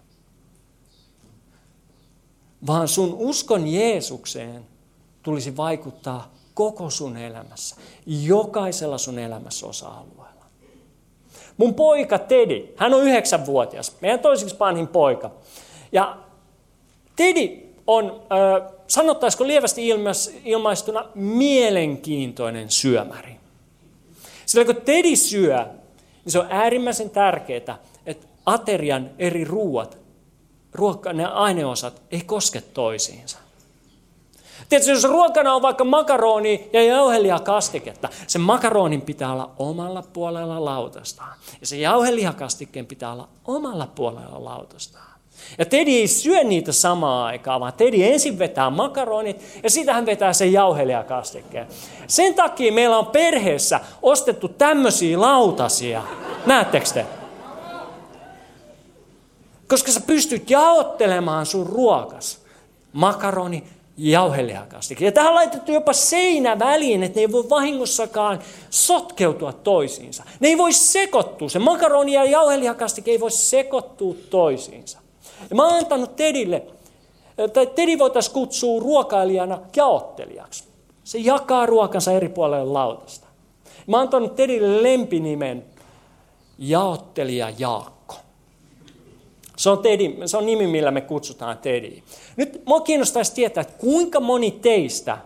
Vaan 2.67 2.87
sun 2.87 3.13
uskon 3.13 3.67
Jeesukseen 3.67 4.65
tulisi 5.23 5.57
vaikuttaa 5.57 6.31
koko 6.53 6.89
sun 6.89 7.17
elämässä, 7.17 7.75
jokaisella 8.05 8.97
sun 8.97 9.19
elämässä 9.19 9.67
osa-alueella. 9.67 10.45
Mun 11.57 11.73
poika 11.73 12.19
Tedi, 12.19 12.69
hän 12.75 12.93
on 12.93 13.03
yhdeksänvuotias, 13.03 13.95
meidän 14.01 14.19
toiseksi 14.19 14.59
vanhin 14.59 14.87
poika. 14.87 15.31
Ja 15.91 16.17
Tedi 17.15 17.65
on, 17.87 18.21
sanottaisiko 18.87 19.47
lievästi 19.47 19.87
ilmaistuna, 20.45 21.05
mielenkiintoinen 21.15 22.71
syömäri. 22.71 23.35
Sillä 24.45 24.65
kun 24.65 24.75
Tedi 24.75 25.15
syö, 25.15 25.65
niin 26.25 26.31
se 26.31 26.39
on 26.39 26.47
äärimmäisen 26.49 27.09
tärkeää, 27.09 27.77
että 28.05 28.27
aterian 28.45 29.09
eri 29.19 29.43
ruuat, 29.43 29.97
ruokka, 30.73 31.13
ne 31.13 31.25
aineosat, 31.25 32.01
ei 32.11 32.21
koske 32.21 32.61
toisiinsa. 32.61 33.37
Tiedätkö, 34.71 34.91
jos 34.91 35.03
ruokana 35.03 35.53
on 35.55 35.61
vaikka 35.61 35.83
makaroni 35.83 36.69
ja 36.73 36.83
jauhelihakastiketta, 36.83 38.09
sen 38.27 38.41
makaronin 38.41 39.01
pitää 39.01 39.31
olla 39.31 39.51
omalla 39.59 40.03
puolella 40.13 40.65
lautastaan. 40.65 41.33
Ja 41.61 41.67
se 41.67 41.77
jauhelihakastikkeen 41.77 42.85
pitää 42.85 43.11
olla 43.11 43.27
omalla 43.45 43.87
puolella 43.95 44.43
lautastaan. 44.43 45.19
Ja 45.57 45.65
Tedi 45.65 45.97
ei 45.97 46.07
syö 46.07 46.43
niitä 46.43 46.71
samaa 46.71 47.25
aikaa, 47.25 47.59
vaan 47.59 47.73
Tedi 47.73 48.03
ensin 48.03 48.39
vetää 48.39 48.69
makaronit 48.69 49.59
ja 49.63 49.69
sitten 49.69 49.95
hän 49.95 50.05
vetää 50.05 50.33
sen 50.33 50.53
jauhelihakastikkeen. 50.53 51.67
Sen 52.07 52.33
takia 52.33 52.73
meillä 52.73 52.97
on 52.97 53.07
perheessä 53.07 53.79
ostettu 54.01 54.47
tämmöisiä 54.47 55.21
lautasia. 55.21 56.03
Näettekö 56.45 56.85
te? 56.93 57.05
Koska 59.67 59.91
sä 59.91 60.01
pystyt 60.01 60.49
jaottelemaan 60.49 61.45
sun 61.45 61.67
ruokas. 61.67 62.41
Makaroni, 62.93 63.63
jauhelihakastike. 63.97 65.05
Ja 65.05 65.11
tähän 65.11 65.29
on 65.29 65.35
laitettu 65.35 65.71
jopa 65.71 65.93
seinä 65.93 66.59
väliin, 66.59 67.03
että 67.03 67.19
ne 67.19 67.21
ei 67.21 67.31
voi 67.31 67.49
vahingossakaan 67.49 68.39
sotkeutua 68.69 69.53
toisiinsa. 69.53 70.23
Ne 70.39 70.47
ei 70.47 70.57
voi 70.57 70.73
sekoittua. 70.73 71.49
Se 71.49 71.59
makaroni 71.59 72.13
ja 72.13 72.23
jauhelihakastike 72.23 73.11
ei 73.11 73.19
voi 73.19 73.31
sekoittua 73.31 74.15
toisiinsa. 74.29 74.99
Ja 75.49 75.55
mä 75.55 75.63
oon 75.63 75.73
antanut 75.73 76.15
Tedille, 76.15 76.63
tai 77.53 77.67
Tedi 77.67 77.99
voitaisiin 77.99 78.33
kutsua 78.33 78.81
ruokailijana 78.81 79.59
jaottelijaksi. 79.75 80.63
Se 81.03 81.17
jakaa 81.17 81.65
ruokansa 81.65 82.11
eri 82.11 82.29
puolelle 82.29 82.71
lautasta. 82.71 83.27
Mä 83.87 83.97
oon 83.97 84.03
antanut 84.03 84.35
Tedille 84.35 84.83
lempinimen 84.83 85.65
jaottelija 86.57 87.49
Jaakko. 87.57 88.00
Se 89.61 89.69
on, 89.69 89.79
Tedi, 89.79 90.17
se 90.25 90.37
on 90.37 90.45
nimi, 90.45 90.67
millä 90.67 90.91
me 90.91 91.01
kutsutaan 91.01 91.57
Tedi. 91.57 92.03
Nyt 92.35 92.61
mua 92.65 92.81
kiinnostaisi 92.81 93.33
tietää, 93.33 93.61
että 93.61 93.77
kuinka 93.77 94.19
moni 94.19 94.51
teistä 94.51 95.17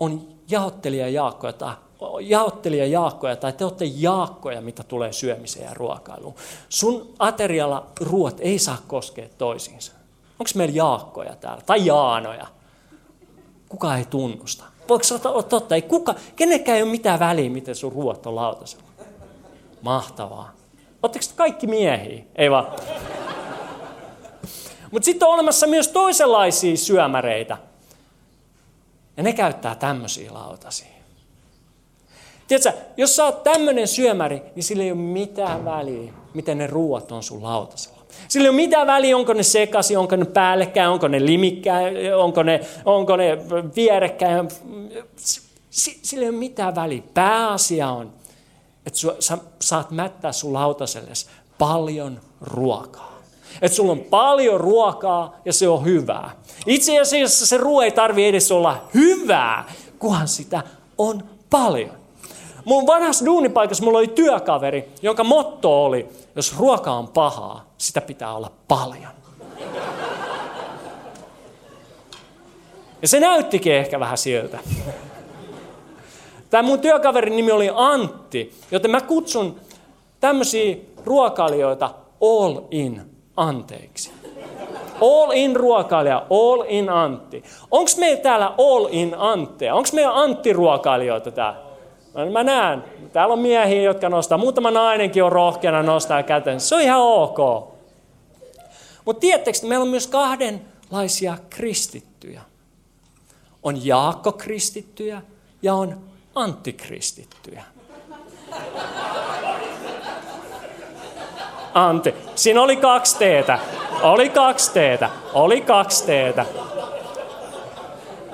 on 0.00 0.28
jaottelija 0.50 1.08
Jaakkoja 1.08 1.52
tai 1.52 1.74
jaottelija 2.20 2.86
Jaakkoja 2.86 3.36
tai 3.36 3.52
te 3.52 3.64
olette 3.64 3.84
Jaakkoja, 3.84 4.60
mitä 4.60 4.82
tulee 4.82 5.12
syömiseen 5.12 5.64
ja 5.64 5.74
ruokailuun. 5.74 6.34
Sun 6.68 7.14
aterialla 7.18 7.86
ruoat 8.00 8.36
ei 8.40 8.58
saa 8.58 8.78
koskea 8.86 9.28
toisiinsa. 9.38 9.92
Onko 10.32 10.50
meillä 10.54 10.76
Jaakkoja 10.76 11.36
täällä? 11.36 11.62
Tai 11.66 11.86
Jaanoja? 11.86 12.46
Kuka 13.68 13.96
ei 13.96 14.04
tunnusta? 14.04 14.64
Voiko 14.88 15.04
se 15.04 15.14
olla 15.24 15.42
totta? 15.42 15.74
Ei 15.74 15.82
kuka, 15.82 16.14
kenenkään 16.36 16.76
ei 16.76 16.82
ole 16.82 16.90
mitään 16.90 17.18
väliä, 17.18 17.50
miten 17.50 17.74
sun 17.74 17.92
ruoat 17.92 18.26
on 18.26 18.34
lautasella. 18.34 18.84
Mahtavaa. 19.82 20.57
Oletteko 21.02 21.24
kaikki 21.36 21.66
miehiä? 21.66 22.24
Ei 22.36 22.50
vaan. 22.50 22.66
Mutta 24.90 25.04
sitten 25.04 25.28
on 25.28 25.34
olemassa 25.34 25.66
myös 25.66 25.88
toisenlaisia 25.88 26.76
syömäreitä. 26.76 27.56
Ja 29.16 29.22
ne 29.22 29.32
käyttää 29.32 29.74
tämmöisiä 29.74 30.34
lautasia. 30.34 30.98
Tiedätkö, 32.48 32.72
jos 32.96 33.16
sä 33.16 33.24
oot 33.24 33.42
tämmöinen 33.42 33.88
syömäri, 33.88 34.42
niin 34.54 34.64
sillä 34.64 34.82
ei 34.82 34.92
ole 34.92 35.00
mitään 35.00 35.64
väliä, 35.64 36.12
miten 36.34 36.58
ne 36.58 36.66
ruuat 36.66 37.12
on 37.12 37.22
sun 37.22 37.42
lautasella. 37.42 37.98
Sillä 38.28 38.44
ei 38.44 38.48
ole 38.48 38.56
mitään 38.56 38.86
väliä, 38.86 39.16
onko 39.16 39.32
ne 39.32 39.42
sekasi, 39.42 39.96
onko 39.96 40.16
ne 40.16 40.24
päällekkäin, 40.24 40.88
onko 40.88 41.08
ne 41.08 41.26
limikkäin, 41.26 42.14
onko 42.14 42.42
ne, 42.42 42.60
onko 42.84 43.16
ne 43.16 43.38
vierekkäin. 43.76 44.48
Sillä 46.02 46.22
ei 46.22 46.28
ole 46.28 46.38
mitään 46.38 46.74
väliä. 46.74 47.02
Pääasia 47.14 47.88
on, 47.88 48.12
että 48.88 49.00
sä 49.20 49.38
saat 49.60 49.90
mättää 49.90 50.32
sun 50.32 50.52
lautaselles 50.52 51.28
paljon 51.58 52.20
ruokaa. 52.40 53.18
Että 53.62 53.76
sulla 53.76 53.92
on 53.92 54.00
paljon 54.00 54.60
ruokaa 54.60 55.36
ja 55.44 55.52
se 55.52 55.68
on 55.68 55.84
hyvää. 55.84 56.30
Itse 56.66 57.00
asiassa 57.00 57.46
se 57.46 57.56
ruoa 57.56 57.84
ei 57.84 57.90
tarvi 57.90 58.26
edes 58.26 58.52
olla 58.52 58.84
hyvää, 58.94 59.64
kunhan 59.98 60.28
sitä 60.28 60.62
on 60.98 61.24
paljon. 61.50 61.98
Mun 62.64 62.86
vanhassa 62.86 63.24
duunipaikassa 63.24 63.84
mulla 63.84 63.98
oli 63.98 64.08
työkaveri, 64.08 64.92
jonka 65.02 65.24
motto 65.24 65.84
oli, 65.84 66.08
jos 66.36 66.58
ruoka 66.58 66.92
on 66.92 67.08
pahaa, 67.08 67.64
sitä 67.78 68.00
pitää 68.00 68.34
olla 68.34 68.50
paljon. 68.68 69.12
Ja 73.02 73.08
se 73.08 73.20
näyttikin 73.20 73.72
ehkä 73.72 74.00
vähän 74.00 74.18
siltä. 74.18 74.58
Tämä 76.50 76.62
mun 76.62 76.80
työkaverin 76.80 77.36
nimi 77.36 77.52
oli 77.52 77.70
Antti, 77.74 78.54
joten 78.70 78.90
mä 78.90 79.00
kutsun 79.00 79.60
tämmöisiä 80.20 80.76
ruokailijoita 81.04 81.90
all 82.20 82.60
in 82.70 83.02
anteeksi. 83.36 84.10
All 85.00 85.30
in 85.30 85.56
ruokailija, 85.56 86.26
all 86.30 86.64
in 86.68 86.90
Antti. 86.90 87.44
Onko 87.70 87.90
meillä 87.98 88.22
täällä 88.22 88.46
all 88.46 88.88
in 88.90 89.14
Antteja? 89.18 89.74
Onko 89.74 89.88
meillä 89.92 90.14
Antti-ruokailijoita 90.14 91.30
täällä? 91.30 91.58
No, 92.14 92.30
mä 92.30 92.44
näen, 92.44 92.84
täällä 93.12 93.32
on 93.32 93.38
miehiä, 93.38 93.82
jotka 93.82 94.08
nostaa. 94.08 94.38
Muutama 94.38 94.70
nainenkin 94.70 95.24
on 95.24 95.32
rohkeana 95.32 95.82
nostaa 95.82 96.22
käten. 96.22 96.60
Se 96.60 96.74
on 96.74 96.80
ihan 96.80 97.00
ok. 97.00 97.38
Mutta 99.04 99.20
tiedättekö, 99.20 99.58
meillä 99.62 99.82
on 99.82 99.88
myös 99.88 100.06
kahdenlaisia 100.06 101.38
kristittyjä. 101.50 102.40
On 103.62 103.86
Jaakko-kristittyjä 103.86 105.22
ja 105.62 105.74
on 105.74 106.07
antikristittyjä. 106.34 107.64
Antti. 111.74 112.14
Siinä 112.34 112.62
oli 112.62 112.76
kaksi 112.76 113.18
teetä. 113.18 113.58
Oli 114.02 114.28
kaksi 114.28 114.72
teetä. 114.72 115.10
Oli 115.32 115.60
kaksi 115.60 116.06
teetä. 116.06 116.46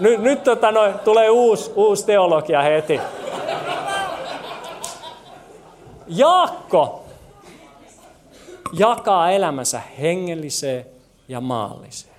Nyt, 0.01 0.21
nyt 0.21 0.45
tota, 0.45 0.73
no, 0.73 0.93
tulee 1.05 1.31
uusi, 1.31 1.73
uusi 1.75 2.07
teologia 2.07 2.63
heti. 2.63 3.01
Jaakko 6.07 7.05
jakaa 8.73 9.31
elämänsä 9.31 9.83
hengelliseen 10.01 10.87
ja 11.29 11.41
maalliseen. 11.41 12.14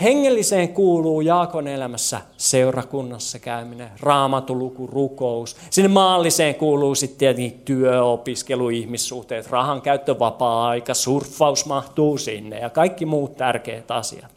Hengelliseen 0.00 0.68
kuuluu 0.68 1.20
Jaakon 1.20 1.68
elämässä 1.68 2.20
seurakunnassa 2.36 3.38
käyminen, 3.38 3.90
raamatuluku, 4.00 4.86
rukous. 4.86 5.56
Sinne 5.70 5.88
maalliseen 5.88 6.54
kuuluu 6.54 6.94
sitten 6.94 7.18
tietenkin 7.18 7.60
työ, 7.64 8.04
opiskelu, 8.04 8.68
ihmissuhteet, 8.68 9.50
rahan 9.50 9.82
käyttö, 9.82 10.18
vapaa-aika, 10.18 10.94
surffaus 10.94 11.66
mahtuu 11.66 12.18
sinne 12.18 12.58
ja 12.58 12.70
kaikki 12.70 13.06
muut 13.06 13.36
tärkeät 13.36 13.90
asiat. 13.90 14.30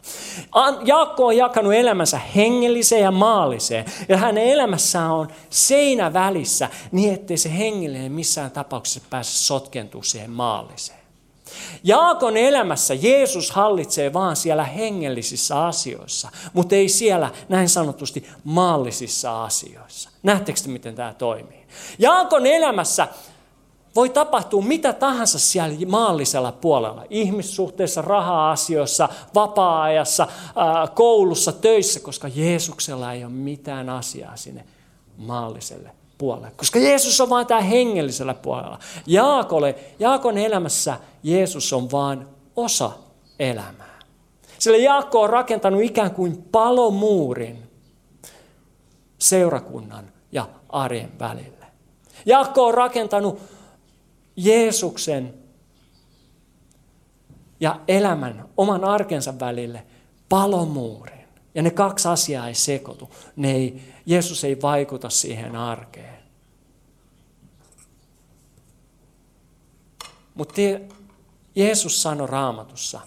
Jaakko 0.84 1.26
on 1.26 1.36
jakanut 1.36 1.74
elämänsä 1.74 2.18
hengelliseen 2.18 3.02
ja 3.02 3.10
maalliseen 3.10 3.84
ja 4.08 4.16
hänen 4.16 4.44
elämässään 4.44 5.10
on 5.10 5.28
seinä 5.50 6.12
välissä 6.12 6.68
niin, 6.92 7.14
ettei 7.14 7.36
se 7.36 7.58
hengellinen 7.58 8.12
missään 8.12 8.50
tapauksessa 8.50 9.00
pääse 9.10 9.30
sotkentua 9.30 10.02
siihen 10.02 10.30
maalliseen. 10.30 10.99
Jaakon 11.84 12.36
elämässä 12.36 12.94
Jeesus 12.94 13.50
hallitsee 13.50 14.12
vaan 14.12 14.36
siellä 14.36 14.64
hengellisissä 14.64 15.64
asioissa, 15.64 16.30
mutta 16.52 16.74
ei 16.74 16.88
siellä 16.88 17.30
näin 17.48 17.68
sanotusti 17.68 18.28
maallisissa 18.44 19.44
asioissa. 19.44 20.10
Näettekö 20.22 20.60
miten 20.66 20.94
tämä 20.94 21.14
toimii? 21.14 21.66
Jaakon 21.98 22.46
elämässä 22.46 23.08
voi 23.96 24.08
tapahtua 24.08 24.62
mitä 24.62 24.92
tahansa 24.92 25.38
siellä 25.38 25.76
maallisella 25.86 26.52
puolella. 26.52 27.04
Ihmissuhteissa, 27.10 28.02
raha-asioissa, 28.02 29.08
vapaa-ajassa, 29.34 30.26
koulussa, 30.94 31.52
töissä, 31.52 32.00
koska 32.00 32.28
Jeesuksella 32.28 33.12
ei 33.12 33.24
ole 33.24 33.32
mitään 33.32 33.88
asiaa 33.88 34.36
sinne 34.36 34.64
maalliselle 35.16 35.99
puolelle. 36.20 36.52
Koska 36.56 36.78
Jeesus 36.78 37.20
on 37.20 37.30
vain 37.30 37.46
tämä 37.46 37.60
hengellisellä 37.60 38.34
puolella. 38.34 38.78
Jaakolle, 39.06 39.74
Jaakon 39.98 40.38
elämässä 40.38 40.96
Jeesus 41.22 41.72
on 41.72 41.90
vain 41.90 42.26
osa 42.56 42.92
elämää. 43.38 43.98
Sillä 44.58 44.76
Jaakko 44.76 45.20
on 45.20 45.30
rakentanut 45.30 45.82
ikään 45.82 46.10
kuin 46.10 46.42
palomuurin 46.52 47.62
seurakunnan 49.18 50.12
ja 50.32 50.48
arjen 50.68 51.18
välille. 51.18 51.66
Jaakko 52.26 52.66
on 52.66 52.74
rakentanut 52.74 53.40
Jeesuksen 54.36 55.34
ja 57.60 57.80
elämän, 57.88 58.48
oman 58.56 58.84
arkensa 58.84 59.40
välille 59.40 59.86
palomuurin. 60.28 61.20
Ja 61.54 61.62
ne 61.62 61.70
kaksi 61.70 62.08
asiaa 62.08 62.48
ei 62.48 62.54
sekoitu. 62.54 63.10
Ne 63.36 63.52
ei, 63.52 63.82
Jeesus 64.10 64.44
ei 64.44 64.62
vaikuta 64.62 65.10
siihen 65.10 65.56
arkeen. 65.56 66.22
Mutta 70.34 70.60
Jeesus 71.54 72.02
sanoi 72.02 72.26
raamatussa, 72.26 73.00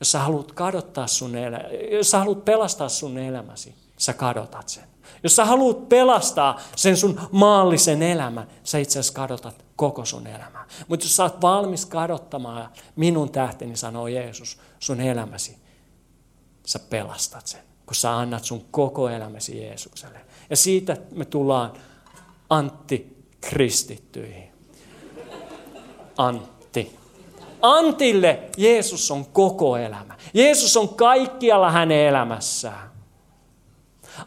jos 0.00 0.12
sä 0.12 0.18
haluat 0.18 0.52
kadottaa 0.52 1.06
sun 1.06 1.36
elä, 1.36 1.60
jos 1.92 2.10
sä 2.10 2.18
haluat 2.18 2.44
pelastaa 2.44 2.88
sun 2.88 3.18
elämäsi, 3.18 3.74
sä 3.98 4.12
kadotat 4.12 4.68
sen. 4.68 4.84
Jos 5.22 5.36
sä 5.36 5.44
haluat 5.44 5.88
pelastaa 5.88 6.60
sen 6.76 6.96
sun 6.96 7.20
maallisen 7.32 8.02
elämän, 8.02 8.48
sä 8.64 8.78
itse 8.78 8.98
asiassa 8.98 9.14
kadotat 9.14 9.64
koko 9.76 10.04
sun 10.04 10.26
elämää. 10.26 10.66
Mutta 10.88 11.06
jos 11.06 11.16
sä 11.16 11.22
oot 11.22 11.40
valmis 11.40 11.86
kadottamaan 11.86 12.70
minun 12.96 13.32
tähteni, 13.32 13.76
sanoo 13.76 14.08
Jeesus, 14.08 14.58
sun 14.78 15.00
elämäsi, 15.00 15.58
sä 16.66 16.78
pelastat 16.78 17.46
sen, 17.46 17.69
kun 17.90 17.96
sä 17.96 18.18
annat 18.18 18.44
sun 18.44 18.64
koko 18.70 19.08
elämäsi 19.08 19.62
Jeesukselle. 19.62 20.20
Ja 20.50 20.56
siitä 20.56 20.96
me 21.10 21.24
tullaan 21.24 21.72
antikristittyihin. 22.50 24.52
Antti. 26.16 26.96
Antille 27.62 28.38
Jeesus 28.56 29.10
on 29.10 29.26
koko 29.26 29.76
elämä. 29.76 30.14
Jeesus 30.34 30.76
on 30.76 30.88
kaikkialla 30.88 31.70
hänen 31.70 32.08
elämässään. 32.08 32.90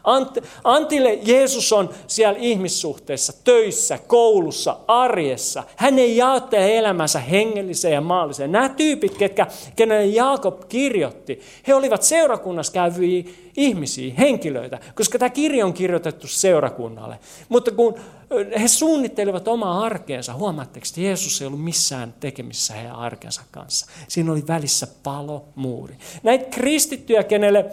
Ant, 0.04 0.38
Antille 0.64 1.14
Jeesus 1.14 1.72
on 1.72 1.90
siellä 2.06 2.38
ihmissuhteessa, 2.38 3.32
töissä, 3.44 3.98
koulussa, 4.06 4.76
arjessa. 4.88 5.64
Hän 5.76 5.98
ei 5.98 6.16
jaottele 6.16 6.78
elämänsä 6.78 7.20
hengelliseen 7.20 7.94
ja 7.94 8.00
maalliseen. 8.00 8.52
Nämä 8.52 8.68
tyypit, 8.68 9.18
ketkä, 9.18 9.46
kenelle 9.76 10.06
Jaakob 10.06 10.62
kirjoitti, 10.68 11.40
he 11.66 11.74
olivat 11.74 12.02
seurakunnassa 12.02 12.72
käyviä 12.72 13.24
ihmisiä, 13.56 14.14
henkilöitä, 14.18 14.78
koska 14.94 15.18
tämä 15.18 15.30
kirja 15.30 15.66
on 15.66 15.72
kirjoitettu 15.72 16.26
seurakunnalle. 16.26 17.18
Mutta 17.48 17.70
kun 17.70 17.94
he 18.60 18.68
suunnittelivat 18.68 19.48
omaa 19.48 19.84
arkeensa, 19.84 20.34
huomaatteko, 20.34 20.86
että 20.88 21.00
Jeesus 21.00 21.40
ei 21.40 21.46
ollut 21.46 21.64
missään 21.64 22.14
tekemissä 22.20 22.74
heidän 22.74 22.96
arkensa 22.96 23.42
kanssa. 23.50 23.86
Siinä 24.08 24.32
oli 24.32 24.42
välissä 24.48 24.86
palo, 25.02 25.44
muuri. 25.54 25.94
Näitä 26.22 26.44
kristittyjä, 26.44 27.24
kenelle 27.24 27.66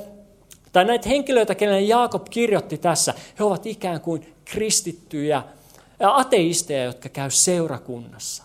tai 0.71 0.85
näitä 0.85 1.09
henkilöitä, 1.09 1.55
kenelle 1.55 1.81
Jaakob 1.81 2.27
kirjoitti 2.29 2.77
tässä, 2.77 3.13
he 3.39 3.43
ovat 3.43 3.65
ikään 3.65 4.01
kuin 4.01 4.35
kristittyjä 4.45 5.43
ateisteja, 5.99 6.83
jotka 6.83 7.09
käy 7.09 7.29
seurakunnassa. 7.29 8.43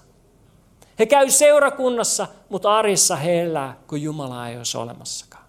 He 0.98 1.06
käy 1.06 1.30
seurakunnassa, 1.30 2.26
mutta 2.48 2.76
arjessa 2.76 3.16
he 3.16 3.42
elää, 3.42 3.76
kun 3.86 4.02
Jumala 4.02 4.48
ei 4.48 4.56
olisi 4.56 4.78
olemassakaan. 4.78 5.44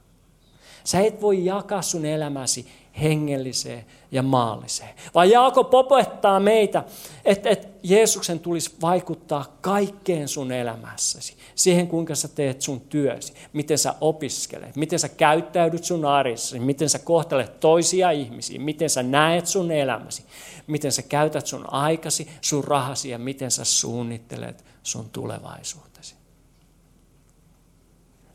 Sä 0.83 0.99
et 0.99 1.21
voi 1.21 1.45
jakaa 1.45 1.81
sun 1.81 2.05
elämäsi 2.05 2.67
hengelliseen 3.01 3.85
ja 4.11 4.23
maalliseen. 4.23 4.89
Vaan 5.15 5.29
Jaakob 5.29 5.73
opettaa 5.73 6.39
meitä, 6.39 6.83
että, 7.25 7.49
että 7.49 7.67
Jeesuksen 7.83 8.39
tulisi 8.39 8.75
vaikuttaa 8.81 9.57
kaikkeen 9.61 10.27
sun 10.27 10.51
elämässäsi. 10.51 11.37
Siihen, 11.55 11.87
kuinka 11.87 12.15
sä 12.15 12.27
teet 12.27 12.61
sun 12.61 12.81
työsi, 12.81 13.33
miten 13.53 13.77
sä 13.77 13.95
opiskelet, 14.01 14.75
miten 14.75 14.99
sä 14.99 15.09
käyttäydyt 15.09 15.83
sun 15.83 16.05
arjessasi, 16.05 16.59
miten 16.59 16.89
sä 16.89 16.99
kohtelet 16.99 17.59
toisia 17.59 18.11
ihmisiä, 18.11 18.59
miten 18.59 18.89
sä 18.89 19.03
näet 19.03 19.47
sun 19.47 19.71
elämäsi, 19.71 20.23
miten 20.67 20.91
sä 20.91 21.01
käytät 21.01 21.47
sun 21.47 21.73
aikasi, 21.73 22.27
sun 22.41 22.63
rahasi 22.63 23.09
ja 23.09 23.17
miten 23.17 23.51
sä 23.51 23.65
suunnittelet 23.65 24.65
sun 24.83 25.09
tulevaisuutesi. 25.09 26.15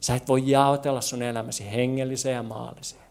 Sä 0.01 0.14
et 0.14 0.29
voi 0.29 0.42
jaotella 0.51 1.01
sun 1.01 1.22
elämäsi 1.22 1.70
hengelliseen 1.72 2.35
ja 2.35 2.42
maalliseen. 2.42 3.02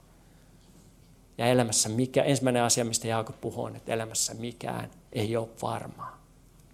Ja 1.41 1.47
elämässä 1.47 1.89
mikä, 1.89 2.23
ensimmäinen 2.23 2.63
asia, 2.63 2.85
mistä 2.85 3.07
Jaakob 3.07 3.41
puhuu, 3.41 3.63
on, 3.63 3.75
että 3.75 3.93
elämässä 3.93 4.33
mikään 4.33 4.89
ei 5.13 5.37
ole 5.37 5.47
varmaa, 5.61 6.17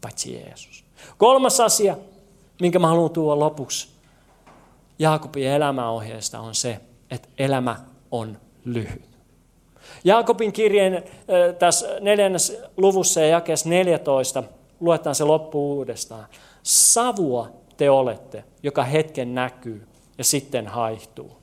paitsi 0.02 0.34
Jeesus. 0.34 0.84
Kolmas 1.18 1.60
asia, 1.60 1.98
minkä 2.62 2.80
mä 2.80 2.88
haluan 2.88 3.12
tuoda 3.12 3.40
lopuksi 3.40 3.88
Jaakobin 5.00 5.48
elämäohjeesta, 5.48 6.40
on 6.40 6.56
se, 6.56 6.80
että 7.12 7.30
elämä 7.38 7.76
on 8.12 8.38
lyhyt. 8.66 9.10
Jaakobin 10.04 10.54
kirjeen 10.54 11.04
tässä 11.60 12.00
neljännes 12.00 12.58
luvussa 12.78 13.20
ja 13.20 13.28
jakeessa 13.28 13.70
14, 13.70 14.44
luetaan 14.80 15.16
se 15.16 15.24
loppu 15.24 15.78
uudestaan. 15.78 16.26
Savua 16.64 17.52
te 17.78 17.90
olette, 17.90 18.44
joka 18.64 18.84
hetken 18.84 19.36
näkyy 19.36 19.88
ja 20.18 20.24
sitten 20.24 20.68
haihtuu. 20.68 21.37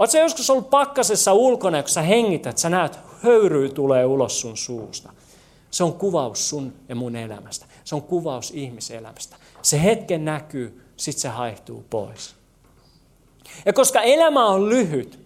Oletko 0.00 0.18
joskus 0.18 0.50
ollut 0.50 0.70
pakkasessa 0.70 1.32
ulkona, 1.32 1.82
kun 1.82 1.90
sä 1.90 2.02
hengität, 2.02 2.58
sä 2.58 2.68
näet, 2.68 2.98
höyryy 3.22 3.68
tulee 3.68 4.04
ulos 4.04 4.40
sun 4.40 4.56
suusta. 4.56 5.12
Se 5.70 5.84
on 5.84 5.92
kuvaus 5.92 6.48
sun 6.48 6.72
ja 6.88 6.94
mun 6.94 7.16
elämästä. 7.16 7.66
Se 7.84 7.94
on 7.94 8.02
kuvaus 8.02 8.50
ihmiselämästä. 8.50 9.36
Se 9.62 9.82
hetken 9.82 10.24
näkyy, 10.24 10.82
sitten 10.96 11.20
se 11.20 11.28
haihtuu 11.28 11.84
pois. 11.90 12.34
Ja 13.66 13.72
koska 13.72 14.02
elämä 14.02 14.46
on 14.46 14.68
lyhyt, 14.68 15.20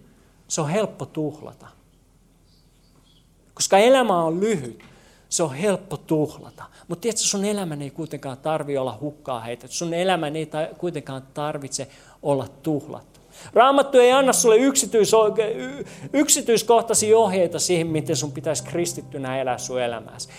se 0.47 0.61
on 0.61 0.69
helppo 0.69 1.05
tuhlata. 1.05 1.67
Koska 3.53 3.77
elämä 3.77 4.23
on 4.23 4.39
lyhyt, 4.39 4.83
se 5.29 5.43
on 5.43 5.53
helppo 5.53 5.97
tuhlata. 5.97 6.63
Mutta 6.87 7.01
tiedätkö, 7.01 7.23
sun 7.23 7.45
elämän 7.45 7.81
ei 7.81 7.89
kuitenkaan 7.89 8.37
tarvitse 8.37 8.79
olla 8.79 8.97
hukkaa 9.01 9.39
heitä. 9.39 9.67
Sun 9.67 9.93
elämän 9.93 10.35
ei 10.35 10.49
kuitenkaan 10.77 11.23
tarvitse 11.33 11.87
olla 12.23 12.47
tuhlattu. 12.63 13.14
Raamattu 13.53 13.99
ei 13.99 14.11
anna 14.11 14.33
sulle 14.33 14.57
yksityis, 14.57 15.11
yksityiskohtaisia 16.13 17.17
ohjeita 17.17 17.59
siihen, 17.59 17.87
miten 17.87 18.15
sun 18.15 18.31
pitäisi 18.31 18.63
kristittynä 18.63 19.41
elää 19.41 19.57
sun 19.57 19.81
elämässä. 19.81 20.29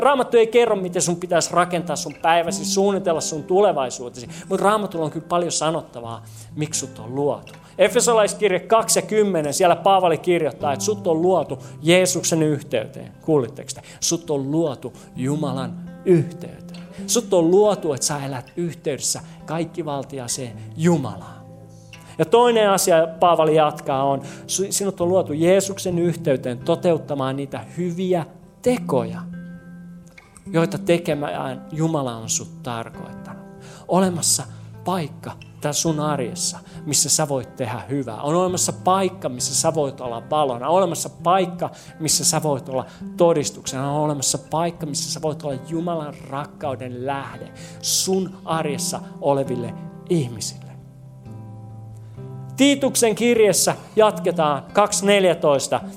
Raamattu 0.00 0.36
ei 0.36 0.46
kerro, 0.46 0.76
miten 0.76 1.02
sun 1.02 1.16
pitäisi 1.16 1.52
rakentaa 1.52 1.96
sun 1.96 2.14
päiväsi, 2.22 2.64
suunnitella 2.64 3.20
sun 3.20 3.44
tulevaisuutesi, 3.44 4.28
mutta 4.48 4.64
Raamatulla 4.64 5.04
on 5.04 5.10
kyllä 5.10 5.26
paljon 5.28 5.52
sanottavaa, 5.52 6.24
miksi 6.56 6.80
sut 6.80 6.98
on 6.98 7.14
luotu. 7.14 7.52
Efesolaiskirje 7.78 8.60
2 8.60 8.98
ja 8.98 9.02
10, 9.02 9.54
siellä 9.54 9.76
Paavali 9.76 10.18
kirjoittaa, 10.18 10.72
että 10.72 10.84
sut 10.84 11.06
on 11.06 11.22
luotu 11.22 11.58
Jeesuksen 11.82 12.42
yhteyteen. 12.42 13.12
Kuulitteko 13.20 13.70
te? 13.74 13.82
Sut 14.00 14.30
on 14.30 14.50
luotu 14.50 14.92
Jumalan 15.16 15.90
yhteyteen. 16.04 16.82
Sut 17.06 17.34
on 17.34 17.50
luotu, 17.50 17.92
että 17.92 18.06
sä 18.06 18.24
elät 18.24 18.52
yhteydessä 18.56 19.20
kaikkivaltiaseen 19.46 20.52
Jumalaan. 20.76 21.35
Ja 22.18 22.24
toinen 22.24 22.70
asia, 22.70 23.06
Paavali 23.20 23.54
jatkaa, 23.54 24.04
on, 24.04 24.22
sinut 24.46 25.00
on 25.00 25.08
luotu 25.08 25.32
Jeesuksen 25.32 25.98
yhteyteen 25.98 26.58
toteuttamaan 26.58 27.36
niitä 27.36 27.64
hyviä 27.76 28.26
tekoja, 28.62 29.20
joita 30.52 30.78
tekemään 30.78 31.66
Jumala 31.72 32.16
on 32.16 32.28
sut 32.28 32.62
tarkoittanut. 32.62 33.46
Olemassa 33.88 34.42
paikka 34.84 35.32
tässä 35.60 35.82
sun 35.82 36.00
arjessa, 36.00 36.58
missä 36.86 37.08
sä 37.08 37.28
voit 37.28 37.56
tehdä 37.56 37.82
hyvää. 37.88 38.22
On 38.22 38.34
olemassa 38.34 38.72
paikka, 38.72 39.28
missä 39.28 39.54
sä 39.54 39.74
voit 39.74 40.00
olla 40.00 40.22
valona. 40.30 40.68
On 40.68 40.76
olemassa 40.76 41.10
paikka, 41.22 41.70
missä 42.00 42.24
sä 42.24 42.42
voit 42.42 42.68
olla 42.68 42.86
todistuksena. 43.16 43.90
On 43.90 44.00
olemassa 44.00 44.38
paikka, 44.38 44.86
missä 44.86 45.12
sä 45.12 45.22
voit 45.22 45.42
olla 45.42 45.60
Jumalan 45.68 46.14
rakkauden 46.28 47.06
lähde 47.06 47.52
sun 47.82 48.36
arjessa 48.44 49.00
oleville 49.20 49.74
ihmisille. 50.10 50.65
Tiituksen 52.56 53.14
kirjassa 53.14 53.74
jatketaan 53.96 54.62
2.14. 55.82 55.88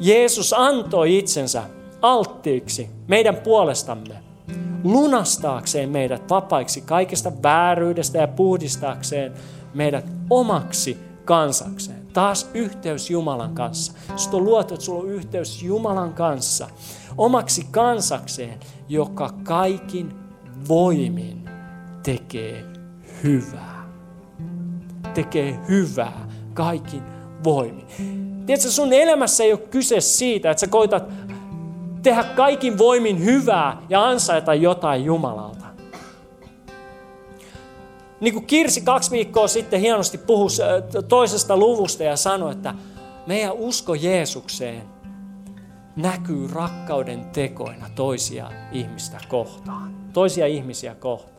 Jeesus 0.00 0.52
antoi 0.52 1.18
itsensä 1.18 1.62
alttiiksi 2.02 2.90
meidän 3.08 3.36
puolestamme, 3.36 4.14
lunastaakseen 4.84 5.88
meidät 5.88 6.30
vapaiksi 6.30 6.80
kaikesta 6.80 7.32
vääryydestä 7.42 8.18
ja 8.18 8.28
puhdistaakseen 8.28 9.32
meidät 9.74 10.04
omaksi 10.30 10.98
kansakseen. 11.24 12.06
Taas 12.12 12.50
yhteys 12.54 13.10
Jumalan 13.10 13.54
kanssa. 13.54 13.92
Sut 14.16 14.34
on 14.34 14.44
luotu, 14.44 14.74
että 14.74 14.86
sulla 14.86 15.02
on 15.02 15.10
yhteys 15.10 15.62
Jumalan 15.62 16.14
kanssa. 16.14 16.68
Omaksi 17.18 17.66
kansakseen, 17.70 18.60
joka 18.88 19.30
kaikin 19.42 20.14
voimin 20.68 21.48
tekee 22.02 22.64
hyvää 23.22 23.73
tekee 25.14 25.58
hyvää 25.68 26.28
kaikin 26.54 27.02
voimin. 27.44 27.86
Tiedätkö, 28.46 28.70
sun 28.70 28.92
elämässä 28.92 29.44
ei 29.44 29.52
ole 29.52 29.60
kyse 29.60 30.00
siitä, 30.00 30.50
että 30.50 30.60
sä 30.60 30.66
koitat 30.66 31.08
tehdä 32.02 32.24
kaikin 32.24 32.78
voimin 32.78 33.24
hyvää 33.24 33.82
ja 33.88 34.08
ansaita 34.08 34.54
jotain 34.54 35.04
Jumalalta. 35.04 35.64
Niin 38.20 38.34
kuin 38.34 38.46
Kirsi 38.46 38.80
kaksi 38.80 39.10
viikkoa 39.10 39.48
sitten 39.48 39.80
hienosti 39.80 40.18
puhui 40.18 40.48
äh, 40.60 41.04
toisesta 41.08 41.56
luvusta 41.56 42.02
ja 42.02 42.16
sanoi, 42.16 42.52
että 42.52 42.74
meidän 43.26 43.52
usko 43.52 43.94
Jeesukseen 43.94 44.82
näkyy 45.96 46.48
rakkauden 46.52 47.24
tekoina 47.24 47.90
toisia 47.94 48.50
ihmistä 48.72 49.18
kohtaan, 49.28 50.12
toisia 50.12 50.46
ihmisiä 50.46 50.94
kohtaan. 50.94 51.33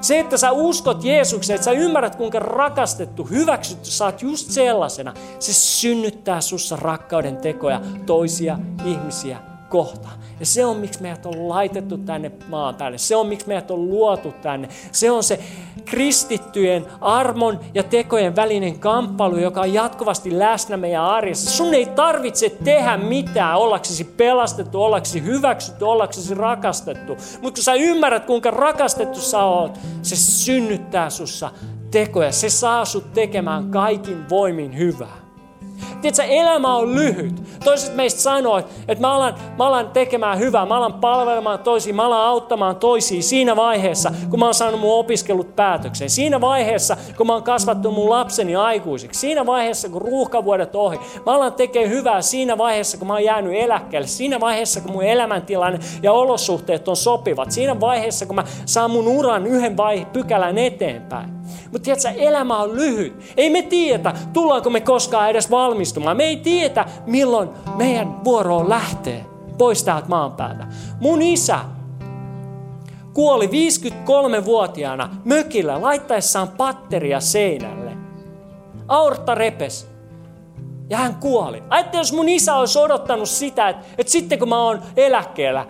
Se, 0.00 0.18
että 0.18 0.36
sä 0.36 0.50
uskot 0.50 1.04
Jeesukseen, 1.04 1.54
että 1.54 1.64
sä 1.64 1.70
ymmärrät 1.70 2.16
kuinka 2.16 2.38
rakastettu, 2.38 3.24
hyväksytty 3.24 3.90
sä 3.90 4.04
oot 4.04 4.22
just 4.22 4.50
sellaisena, 4.50 5.14
se 5.38 5.52
synnyttää 5.52 6.40
sussa 6.40 6.76
rakkauden 6.76 7.36
tekoja 7.36 7.80
toisia 8.06 8.58
ihmisiä 8.84 9.53
kohta. 9.74 10.08
Ja 10.40 10.46
se 10.46 10.64
on, 10.64 10.76
miksi 10.76 11.02
meidät 11.02 11.26
on 11.26 11.48
laitettu 11.48 11.98
tänne 11.98 12.32
maan 12.48 12.74
päälle. 12.74 12.98
Se 12.98 13.16
on, 13.16 13.26
miksi 13.26 13.48
meidät 13.48 13.70
on 13.70 13.88
luotu 13.90 14.34
tänne. 14.42 14.68
Se 14.92 15.10
on 15.10 15.22
se 15.22 15.40
kristittyjen 15.84 16.86
armon 17.00 17.60
ja 17.74 17.82
tekojen 17.82 18.36
välinen 18.36 18.78
kamppailu, 18.78 19.36
joka 19.36 19.60
on 19.60 19.74
jatkuvasti 19.74 20.38
läsnä 20.38 20.76
meidän 20.76 21.04
arjessa. 21.04 21.50
Sun 21.50 21.74
ei 21.74 21.86
tarvitse 21.86 22.50
tehdä 22.64 22.96
mitään 22.96 23.58
ollaksesi 23.58 24.04
pelastettu, 24.04 24.82
ollaksesi 24.82 25.22
hyväksytty, 25.22 25.84
ollaksesi 25.84 26.34
rakastettu. 26.34 27.16
Mutta 27.42 27.58
kun 27.58 27.64
sä 27.64 27.74
ymmärrät, 27.74 28.24
kuinka 28.24 28.50
rakastettu 28.50 29.20
sä 29.20 29.44
oot, 29.44 29.78
se 30.02 30.16
synnyttää 30.16 31.10
sussa 31.10 31.50
tekoja. 31.90 32.32
Se 32.32 32.50
saa 32.50 32.84
sut 32.84 33.12
tekemään 33.12 33.70
kaikin 33.70 34.28
voimin 34.30 34.78
hyvää. 34.78 35.23
Tiedätkö, 36.00 36.22
elämä 36.22 36.76
on 36.76 36.94
lyhyt. 36.94 37.42
Toiset 37.64 37.94
meistä 37.94 38.20
sanoo, 38.20 38.58
että 38.58 39.00
mä 39.00 39.14
alan, 39.14 39.34
mä 39.58 39.66
alan 39.66 39.90
tekemään 39.90 40.38
hyvää, 40.38 40.66
mä 40.66 40.76
alan 40.76 40.92
palvelemaan 40.92 41.58
toisiin, 41.58 41.96
mä 41.96 42.06
alan 42.06 42.20
auttamaan 42.20 42.76
toisiin 42.76 43.22
siinä 43.22 43.56
vaiheessa, 43.56 44.12
kun 44.30 44.38
mä 44.38 44.44
oon 44.44 44.54
saanut 44.54 44.80
mun 44.80 44.98
opiskelut 44.98 45.56
päätökseen. 45.56 46.10
Siinä 46.10 46.40
vaiheessa, 46.40 46.96
kun 47.16 47.26
mä 47.26 47.32
oon 47.32 47.42
kasvattu 47.42 47.90
mun 47.90 48.10
lapseni 48.10 48.56
aikuisiksi. 48.56 49.20
Siinä 49.20 49.46
vaiheessa, 49.46 49.88
kun 49.88 50.02
ruuhkavuodet 50.02 50.76
ohi. 50.76 50.98
Mä 51.26 51.32
alan 51.32 51.52
tekemään 51.52 51.90
hyvää 51.90 52.22
siinä 52.22 52.58
vaiheessa, 52.58 52.98
kun 52.98 53.06
mä 53.06 53.12
oon 53.12 53.24
jäänyt 53.24 53.52
eläkkeelle. 53.54 54.06
Siinä 54.06 54.40
vaiheessa, 54.40 54.80
kun 54.80 54.92
mun 54.92 55.04
elämäntilanne 55.04 55.78
ja 56.02 56.12
olosuhteet 56.12 56.88
on 56.88 56.96
sopivat. 56.96 57.50
Siinä 57.52 57.80
vaiheessa, 57.80 58.26
kun 58.26 58.36
mä 58.36 58.44
saan 58.66 58.90
mun 58.90 59.08
uran 59.08 59.46
yhden 59.46 59.76
vai 59.76 60.06
pykälän 60.12 60.58
eteenpäin. 60.58 61.43
Mutta 61.72 61.84
tiedätkö, 61.84 62.08
elämä 62.08 62.58
on 62.58 62.76
lyhyt. 62.76 63.32
Ei 63.36 63.50
me 63.50 63.62
tiedä, 63.62 64.14
tullaanko 64.32 64.70
me 64.70 64.80
koskaan 64.80 65.30
edes 65.30 65.50
valmistumaan. 65.50 66.16
Me 66.16 66.24
ei 66.24 66.36
tiedä, 66.36 66.84
milloin 67.06 67.48
meidän 67.76 68.24
vuoro 68.24 68.68
lähtee 68.68 69.26
pois 69.58 69.84
täältä 69.84 70.08
maan 70.08 70.32
päältä. 70.32 70.66
Mun 71.00 71.22
isä 71.22 71.58
kuoli 73.14 73.46
53-vuotiaana 73.46 75.16
mökillä 75.24 75.82
laittaessaan 75.82 76.48
patteria 76.48 77.20
seinälle. 77.20 77.92
Aorta 78.88 79.34
repes. 79.34 79.88
Ja 80.90 80.96
hän 80.96 81.14
kuoli. 81.14 81.62
Ajattelin, 81.68 82.00
jos 82.00 82.12
mun 82.12 82.28
isä 82.28 82.54
olisi 82.54 82.78
odottanut 82.78 83.28
sitä, 83.28 83.68
että, 83.68 83.86
että 83.98 84.12
sitten 84.12 84.38
kun 84.38 84.48
mä 84.48 84.58
oon 84.58 84.82
eläkkeellä, 84.96 85.66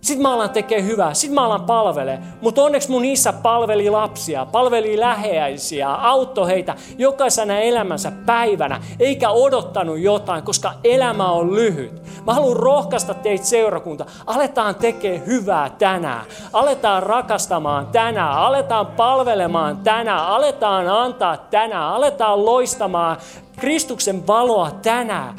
sitten 0.00 0.22
mä 0.22 0.34
alan 0.34 0.50
tekee 0.50 0.82
hyvää, 0.82 1.14
sitten 1.14 1.34
mä 1.34 1.44
alan 1.44 1.64
palvelee. 1.64 2.18
Mutta 2.40 2.62
onneksi 2.62 2.90
mun 2.90 3.04
isä 3.04 3.32
palveli 3.32 3.90
lapsia, 3.90 4.46
palveli 4.46 5.00
läheisiä, 5.00 5.90
auttoi 5.90 6.48
heitä 6.48 6.74
jokaisena 6.98 7.58
elämänsä 7.58 8.12
päivänä, 8.26 8.80
eikä 8.98 9.30
odottanut 9.30 9.98
jotain, 9.98 10.42
koska 10.42 10.72
elämä 10.84 11.30
on 11.30 11.54
lyhyt. 11.54 12.02
Mä 12.26 12.34
haluan 12.34 12.56
rohkaista 12.56 13.14
teitä 13.14 13.44
seurakunta. 13.44 14.06
Aletaan 14.26 14.74
tekee 14.74 15.22
hyvää 15.26 15.70
tänään. 15.70 16.26
Aletaan 16.52 17.02
rakastamaan 17.02 17.86
tänään. 17.86 18.32
Aletaan 18.32 18.86
palvelemaan 18.86 19.76
tänään. 19.76 20.26
Aletaan 20.26 20.88
antaa 20.88 21.36
tänään. 21.36 21.84
Aletaan 21.84 22.44
loistamaan 22.44 23.16
Kristuksen 23.56 24.26
valoa 24.26 24.70
tänään 24.70 25.34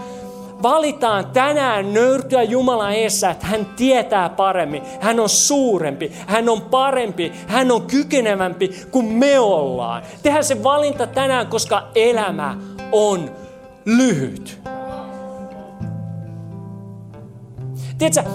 valitaan 0.64 1.26
tänään 1.26 1.94
nöyrtyä 1.94 2.44
Jumalan 2.44 2.94
eessä, 2.94 3.30
että 3.30 3.48
hän 3.48 3.66
tietää 3.66 4.30
paremmin, 4.30 4.84
hän 5.00 5.20
on 5.20 5.30
suurempi, 5.30 6.12
hän 6.28 6.50
on 6.50 6.62
parempi, 6.62 7.32
hän 7.48 7.72
on 7.72 7.82
kykenevämpi 7.82 8.72
kuin 8.92 9.06
me 9.06 9.40
ollaan. 9.40 10.04
Tehdään 10.24 10.44
se 10.44 10.64
valinta 10.64 11.08
tänään, 11.08 11.48
koska 11.48 11.88
elämä 11.96 12.58
on 12.92 13.32
lyhyt. 13.86 14.62
Tiedätkö, 17.98 18.32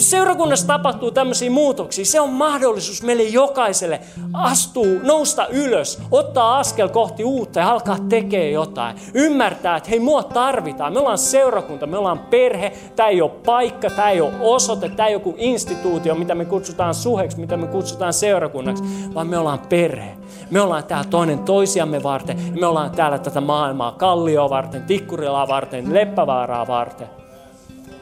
kun 0.00 0.06
seurakunnassa 0.06 0.66
tapahtuu 0.66 1.10
tämmöisiä 1.10 1.50
muutoksia, 1.50 2.04
se 2.04 2.20
on 2.20 2.30
mahdollisuus 2.30 3.02
meille 3.02 3.22
jokaiselle 3.22 4.00
astua, 4.32 4.86
nousta 5.02 5.46
ylös, 5.46 6.02
ottaa 6.10 6.58
askel 6.58 6.88
kohti 6.88 7.24
uutta 7.24 7.60
ja 7.60 7.70
alkaa 7.70 7.96
tekemään 8.08 8.52
jotain. 8.52 8.96
Ymmärtää, 9.14 9.76
että 9.76 9.90
hei, 9.90 10.00
mua 10.00 10.22
tarvitaan. 10.22 10.92
Me 10.92 10.98
ollaan 10.98 11.18
seurakunta, 11.18 11.86
me 11.86 11.98
ollaan 11.98 12.18
perhe, 12.18 12.72
tämä 12.96 13.08
ei 13.08 13.22
ole 13.22 13.30
paikka, 13.46 13.90
tämä 13.90 14.10
ei 14.10 14.20
ole 14.20 14.32
osoite, 14.40 14.88
tämä 14.88 15.06
ei 15.06 15.14
ole 15.14 15.20
joku 15.22 15.34
instituutio, 15.38 16.14
mitä 16.14 16.34
me 16.34 16.44
kutsutaan 16.44 16.94
suheksi, 16.94 17.40
mitä 17.40 17.56
me 17.56 17.66
kutsutaan 17.66 18.12
seurakunnaksi, 18.12 18.84
vaan 19.14 19.26
me 19.26 19.38
ollaan 19.38 19.62
perhe. 19.68 20.16
Me 20.50 20.60
ollaan 20.60 20.84
täällä 20.84 21.10
toinen 21.10 21.38
toisiamme 21.38 22.02
varten, 22.02 22.38
me 22.60 22.66
ollaan 22.66 22.90
täällä 22.90 23.18
tätä 23.18 23.40
maailmaa 23.40 23.92
Kallioa 23.92 24.50
varten, 24.50 24.82
Tikkurilaa 24.82 25.48
varten, 25.48 25.94
Leppävaaraa 25.94 26.66
varten. 26.66 27.19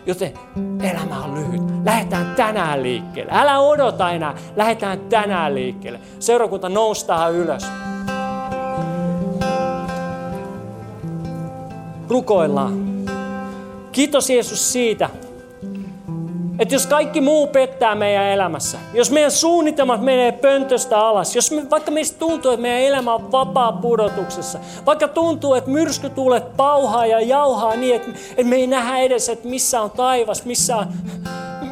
Joten 0.09 0.33
elämä 0.83 1.25
on 1.25 1.35
lyhyt. 1.35 1.63
Lähdetään 1.85 2.35
tänään 2.37 2.83
liikkeelle. 2.83 3.33
Älä 3.35 3.59
odota 3.61 4.11
enää. 4.11 4.35
Lähdetään 4.57 5.01
tänään 5.01 5.55
liikkeelle. 5.55 6.01
Seurakunta 6.19 6.69
noustaa 6.69 7.29
ylös. 7.29 7.67
Rukoillaan. 12.09 12.89
Kiitos 13.93 14.31
Jeesus 14.31 14.73
siitä, 14.73 15.11
että 16.59 16.75
jos 16.75 16.87
kaikki 16.87 17.21
muu 17.21 17.47
pettää 17.47 17.95
meidän 17.95 18.25
elämässä, 18.25 18.79
jos 18.95 19.11
meidän 19.11 19.31
suunnitelmat 19.31 20.03
menee 20.03 20.33
pöntöstä 20.33 20.99
alas, 20.99 21.37
jos 21.37 21.51
me, 21.51 21.71
vaikka 21.71 21.91
meistä 21.91 22.19
tuntuu, 22.19 22.51
että 22.51 22.63
meidän 22.63 22.83
elämä 22.83 23.15
on 23.15 23.33
vapaa 23.33 23.73
pudotuksessa, 23.73 24.59
vaikka 24.87 25.09
tuntuu, 25.09 25.55
että 25.55 25.71
myrskytuulet 25.71 26.57
pauhaa 26.57 27.07
ja 27.07 27.21
jauhaa 27.21 27.77
niin, 27.77 27.97
että, 27.97 28.11
että 28.31 28.45
me 28.45 28.57
ei 28.57 28.67
nähdä 28.67 28.99
edes, 28.99 29.29
että 29.29 29.49
missä 29.49 29.81
on 29.81 29.91
taivas, 29.91 30.45
missä 30.45 30.77
on, 30.77 30.87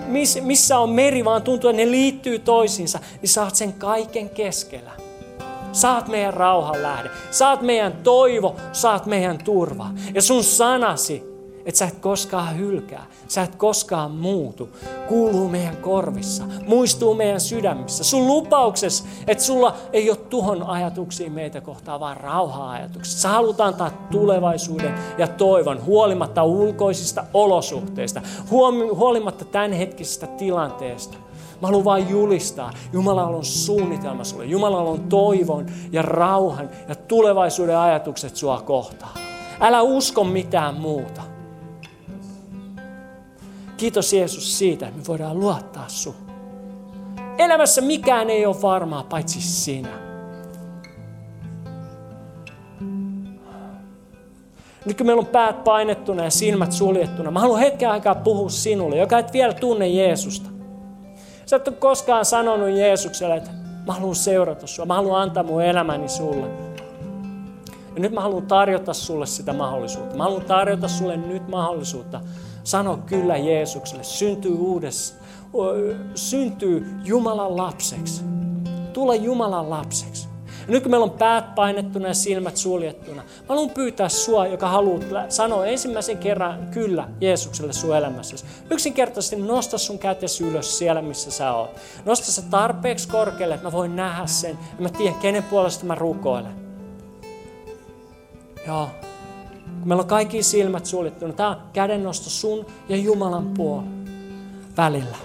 miss, 0.07 0.38
missä 0.40 0.79
on 0.79 0.90
meri, 0.90 1.25
vaan 1.25 1.42
tuntuu, 1.42 1.70
että 1.70 1.83
ne 1.83 1.90
liittyy 1.90 2.38
toisiinsa, 2.38 2.99
niin 3.22 3.29
saat 3.29 3.55
sen 3.55 3.72
kaiken 3.72 4.31
keskellä. 4.31 4.90
Saat 5.72 6.09
meidän 6.09 6.35
rauhan 6.35 6.83
lähde, 6.83 7.11
saat 7.31 7.62
meidän 7.62 7.92
toivo, 7.92 8.57
saat 8.72 9.07
meidän 9.07 9.38
turva. 9.38 9.87
Ja 10.14 10.22
sun 10.22 10.44
sanasi, 10.44 11.36
että 11.66 11.79
sä 11.79 11.85
et 11.85 11.98
koskaan 11.98 12.59
hylkää, 12.59 13.07
sä 13.29 13.42
et 13.42 13.55
koskaan 13.55 14.11
muutu, 14.11 14.68
kuuluu 15.09 15.48
meidän 15.48 15.76
korvissa, 15.76 16.44
muistuu 16.66 17.14
meidän 17.14 17.40
sydämissä. 17.40 18.05
Sun 18.05 18.26
lupauksessa, 18.26 19.05
että 19.26 19.44
sulla 19.44 19.74
ei 19.92 20.11
ole 20.11 20.18
tuhon 20.18 20.62
ajatuksia 20.62 21.31
meitä 21.31 21.61
kohtaan, 21.61 22.00
vaan 22.00 22.16
rauha-ajatuksia. 22.16 23.18
Sä 23.18 23.29
haluat 23.29 23.61
antaa 23.61 23.90
tulevaisuuden 24.11 24.94
ja 25.18 25.29
toivon 25.29 25.85
huolimatta 25.85 26.44
ulkoisista 26.44 27.24
olosuhteista, 27.35 28.22
huolimatta 28.94 29.44
tämänhetkisestä 29.44 30.26
tilanteesta. 30.26 31.18
Mä 31.62 31.68
haluan 31.68 31.85
vain 31.85 32.11
julistaa, 32.11 32.70
Jumalalla 32.92 33.37
on 33.37 33.44
suunnitelma 33.44 34.24
sulle. 34.24 34.44
Jumalalla 34.44 34.90
on 34.90 35.00
toivon 35.00 35.66
ja 35.92 36.02
rauhan 36.02 36.70
ja 36.88 36.94
tulevaisuuden 36.94 37.79
ajatukset 37.79 38.37
sua 38.37 38.61
kohtaan. 38.61 39.12
Älä 39.61 39.83
usko 39.83 40.24
mitään 40.24 40.74
muuta. 40.74 41.36
Kiitos 43.76 44.12
Jeesus 44.12 44.58
siitä, 44.58 44.88
että 44.88 45.00
me 45.00 45.06
voidaan 45.08 45.40
luottaa 45.40 45.84
sun. 45.88 46.14
Elämässä 47.38 47.80
mikään 47.80 48.30
ei 48.30 48.46
ole 48.46 48.62
varmaa, 48.62 49.02
paitsi 49.02 49.40
sinä. 49.40 50.06
Nyt 54.84 54.96
kun 54.96 55.06
meillä 55.06 55.20
on 55.20 55.26
päät 55.26 55.64
painettuna 55.64 56.24
ja 56.24 56.30
silmät 56.30 56.72
suljettuna, 56.72 57.30
mä 57.30 57.40
haluan 57.40 57.60
hetken 57.60 57.90
aikaa 57.90 58.14
puhua 58.14 58.48
sinulle, 58.48 58.96
joka 58.96 59.18
et 59.18 59.32
vielä 59.32 59.52
tunne 59.52 59.88
Jeesusta. 59.88 60.50
Sä 61.46 61.56
et 61.56 61.68
ole 61.68 61.76
koskaan 61.76 62.24
sanonut 62.24 62.70
Jeesukselle, 62.70 63.36
että 63.36 63.50
mä 63.86 63.92
haluan 63.92 64.14
seurata 64.14 64.66
sua, 64.66 64.86
mä 64.86 64.94
haluan 64.94 65.22
antaa 65.22 65.42
mun 65.42 65.62
elämäni 65.62 66.08
sulle. 66.08 66.46
Ja 67.94 68.00
nyt 68.00 68.12
mä 68.12 68.20
haluan 68.20 68.46
tarjota 68.46 68.94
sulle 68.94 69.26
sitä 69.26 69.52
mahdollisuutta. 69.52 70.16
Mä 70.16 70.22
haluan 70.22 70.44
tarjota 70.44 70.88
sulle 70.88 71.16
nyt 71.16 71.48
mahdollisuutta 71.48 72.20
Sano 72.66 72.98
kyllä 73.07 73.37
Jeesukselle. 73.37 74.05
Syntyy 74.05 74.55
uudessa, 74.55 75.14
syntyy 76.14 76.87
Jumalan 77.05 77.57
lapseksi. 77.57 78.22
Tule 78.92 79.16
Jumalan 79.16 79.70
lapseksi. 79.70 80.29
Ja 80.46 80.72
nyt 80.72 80.83
kun 80.83 80.90
meillä 80.90 81.05
on 81.05 81.11
päät 81.11 81.55
painettuna 81.55 82.09
ja 82.09 82.14
silmät 82.14 82.57
suljettuna, 82.57 83.22
mä 83.22 83.46
haluan 83.48 83.70
pyytää 83.70 84.09
sua, 84.09 84.46
joka 84.46 84.68
haluat 84.68 85.02
sanoa 85.29 85.66
ensimmäisen 85.66 86.18
kerran 86.18 86.68
kyllä 86.70 87.09
Jeesukselle 87.20 87.72
sun 87.72 87.96
elämässäsi. 87.96 88.44
Yksinkertaisesti 88.70 89.37
nosta 89.37 89.79
sun 89.79 89.98
kätesi 89.98 90.44
ylös 90.44 90.79
siellä, 90.79 91.02
missä 91.02 91.31
sä 91.31 91.52
oot. 91.52 91.70
Nosta 92.05 92.33
se 92.33 92.42
tarpeeksi 92.42 93.09
korkealle, 93.09 93.55
että 93.55 93.66
mä 93.66 93.72
voin 93.72 93.96
nähdä 93.96 94.26
sen 94.26 94.59
ja 94.79 94.83
mä 94.83 94.88
tiedän, 94.88 95.20
kenen 95.20 95.42
puolesta 95.42 95.85
mä 95.87 95.94
rukoilen. 95.94 96.55
Joo, 98.66 98.88
meillä 99.87 100.03
on 100.03 100.09
kaikki 100.09 100.42
silmät 100.42 100.87
suljettuna, 100.87 101.33
tämä 101.33 101.49
on 101.49 101.57
kädennosto 101.72 102.31
sun 102.31 102.66
ja 102.88 102.96
Jumalan 102.96 103.46
puolella 103.46 103.90
välillä. 104.77 105.16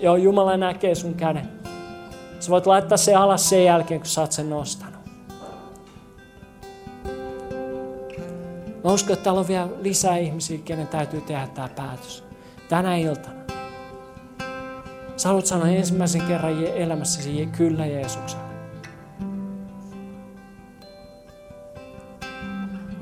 Joo, 0.00 0.16
Jumala 0.16 0.56
näkee 0.56 0.94
sun 0.94 1.14
käden. 1.14 1.48
Sä 2.40 2.50
voit 2.50 2.66
laittaa 2.66 2.98
se 2.98 3.14
alas 3.14 3.48
sen 3.48 3.64
jälkeen, 3.64 4.00
kun 4.00 4.08
sä 4.08 4.20
oot 4.20 4.32
sen 4.32 4.50
nostanut. 4.50 4.98
Mä 8.84 8.92
uskon, 8.92 9.12
että 9.12 9.24
täällä 9.24 9.40
on 9.40 9.48
vielä 9.48 9.68
lisää 9.80 10.16
ihmisiä, 10.16 10.58
kenen 10.64 10.86
täytyy 10.86 11.20
tehdä 11.20 11.48
tämä 11.54 11.68
päätös. 11.76 12.24
tänä 12.68 12.96
iltana 12.96 13.38
sä 15.18 15.28
haluat 15.28 15.46
sanoa 15.46 15.68
ensimmäisen 15.68 16.22
kerran 16.22 16.64
elämässäsi 16.64 17.48
kyllä 17.56 17.86
Jeesukselle. 17.86 18.47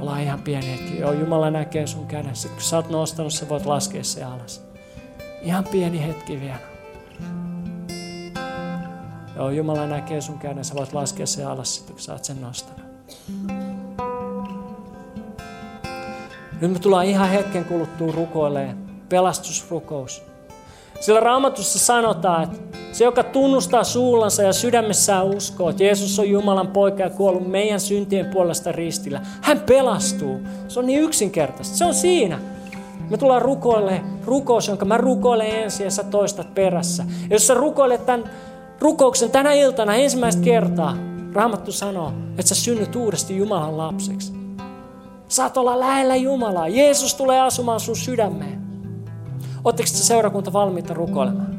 Ollaan 0.07 0.23
ihan 0.23 0.43
pieni 0.43 0.73
hetki. 0.73 0.99
Joo, 0.99 1.13
Jumala 1.13 1.51
näkee 1.51 1.87
sun 1.87 2.07
kädessä. 2.07 2.49
Kun 2.49 2.61
sä 2.61 2.77
oot 2.77 2.91
nostanut, 2.91 3.33
sä 3.33 3.49
voit 3.49 3.67
laskea 3.67 4.05
se 4.05 4.25
alas. 4.25 4.63
Ihan 5.43 5.65
pieni 5.65 6.07
hetki 6.07 6.41
vielä. 6.41 6.59
Joo, 9.37 9.51
Jumala 9.51 9.87
näkee 9.87 10.21
sun 10.21 10.39
käden, 10.39 10.65
sä 10.65 10.75
voit 10.75 10.93
laskea 10.93 11.27
se 11.27 11.45
alas 11.45 11.75
sitten, 11.75 11.95
kun 11.95 12.03
sä 12.03 12.13
oot 12.13 12.25
sen 12.25 12.41
nostanut. 12.41 12.87
Nyt 16.61 16.73
me 16.73 16.79
tullaan 16.79 17.07
ihan 17.07 17.29
hetken 17.29 17.65
kuluttua 17.65 18.13
rukoilemaan. 18.13 18.79
Pelastusrukous. 19.09 20.23
Sillä 21.01 21.21
raamatussa 21.21 21.79
sanotaan, 21.79 22.45
että 22.45 22.79
se, 22.93 23.05
joka 23.05 23.23
tunnustaa 23.23 23.85
suullansa 23.85 24.43
ja 24.43 24.53
sydämessään 24.53 25.27
uskoo, 25.27 25.69
että 25.71 25.85
Jeesus 25.85 26.19
on 26.19 26.31
Jumalan 26.31 26.69
poika 26.69 27.03
ja 27.03 27.11
kuollut 27.11 27.49
meidän 27.49 27.81
syntien 27.81 28.27
puolesta 28.27 28.73
ristillä, 28.73 29.21
hän 29.41 29.61
pelastuu. 29.61 30.41
Se 30.69 30.79
on 30.79 30.87
niin 30.87 31.03
yksinkertaista. 31.03 31.77
Se 31.77 31.85
on 31.85 31.95
siinä. 31.95 32.39
Me 33.11 33.17
tullaan 33.17 33.43
rukoilemaan 33.43 34.19
rukous, 34.25 34.69
jonka 34.69 34.85
mä 34.85 34.97
rukoilen 34.97 35.51
ensin 35.51 35.85
ja 35.85 35.91
sä 35.91 36.05
toistat 36.05 36.55
perässä. 36.55 37.05
Ja 37.31 37.37
jos 37.37 37.47
sä 37.47 37.55
rukoilet 37.55 38.07
tämän 38.07 38.31
rukouksen 38.81 39.31
tänä 39.31 39.53
iltana 39.53 39.95
ensimmäistä 39.95 40.43
kertaa, 40.43 40.97
Raamattu 41.37 41.73
sanoo, 41.73 42.13
että 42.31 42.49
sä 42.49 42.55
synnyt 42.55 42.97
uudesti 42.97 43.37
Jumalan 43.37 43.79
lapseksi. 43.79 44.33
Saat 45.29 45.57
olla 45.57 45.81
lähellä 45.81 46.17
Jumalaa. 46.17 46.69
Jeesus 46.69 47.15
tulee 47.15 47.41
asumaan 47.41 47.81
sun 47.81 47.97
sydämeen. 47.97 48.66
Oletteko 49.67 49.89
te 49.93 49.97
seurakunta 49.97 50.53
valmiita 50.53 50.95
rukoilemaan? 50.95 51.59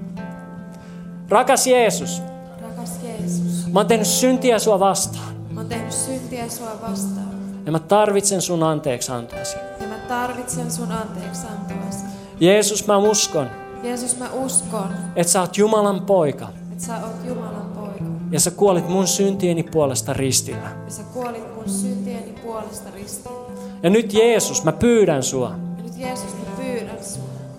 Rakas 1.30 1.68
Jeesus. 1.68 2.22
Rakas 2.62 3.00
Jeesus. 3.04 3.68
Mä 3.72 3.80
oon 3.80 3.88
tehnyt 3.88 4.08
syntiä 4.08 4.60
sua 4.60 4.80
vastaan. 4.80 5.36
Mä 5.52 5.60
oon 5.60 5.70
tehnyt 5.70 5.92
syntiä 5.92 6.50
sua 6.50 6.72
vastaan. 6.82 7.28
Ja 7.66 7.72
mä 7.72 7.80
tarvitsen 7.80 8.42
sun 8.42 8.64
anteeksi 8.64 9.12
antoasi. 9.12 9.58
Ja 9.82 9.88
mä 9.88 9.96
tarvitsen 10.08 10.72
sun 10.72 10.92
anteeksi 10.92 11.48
antoasi. 11.48 12.06
Jeesus, 12.40 12.88
mä 12.88 12.98
uskon. 12.98 13.48
Jeesus, 13.84 14.18
mä 14.20 14.30
uskon. 14.34 14.90
Että 15.16 15.34
sä 15.34 15.42
oot 15.42 15.58
Jumalan 15.58 16.02
poika. 16.02 16.50
Että 16.72 16.84
sä 16.84 16.94
oot 17.04 17.26
Jumalan 17.26 17.72
poika. 17.76 18.04
Ja 18.32 18.40
sä 18.40 18.52
kuolit 18.52 18.90
mun 18.90 19.08
syntieni 19.08 19.64
puolesta 19.64 20.14
ristillä. 20.14 20.70
Ja 20.86 20.92
sä 20.92 21.04
kuolit 21.14 21.56
mun 21.56 21.70
syntieni 21.70 22.36
puolesta 22.44 22.90
ristillä. 22.96 23.36
Ja 23.84 23.90
nyt 23.90 24.14
Jeesus, 24.14 24.64
mä 24.64 24.72
pyydän 24.72 25.24
sua. 25.24 25.50
Ja 25.78 25.84
nyt 25.84 25.98
Jeesus. 25.98 26.37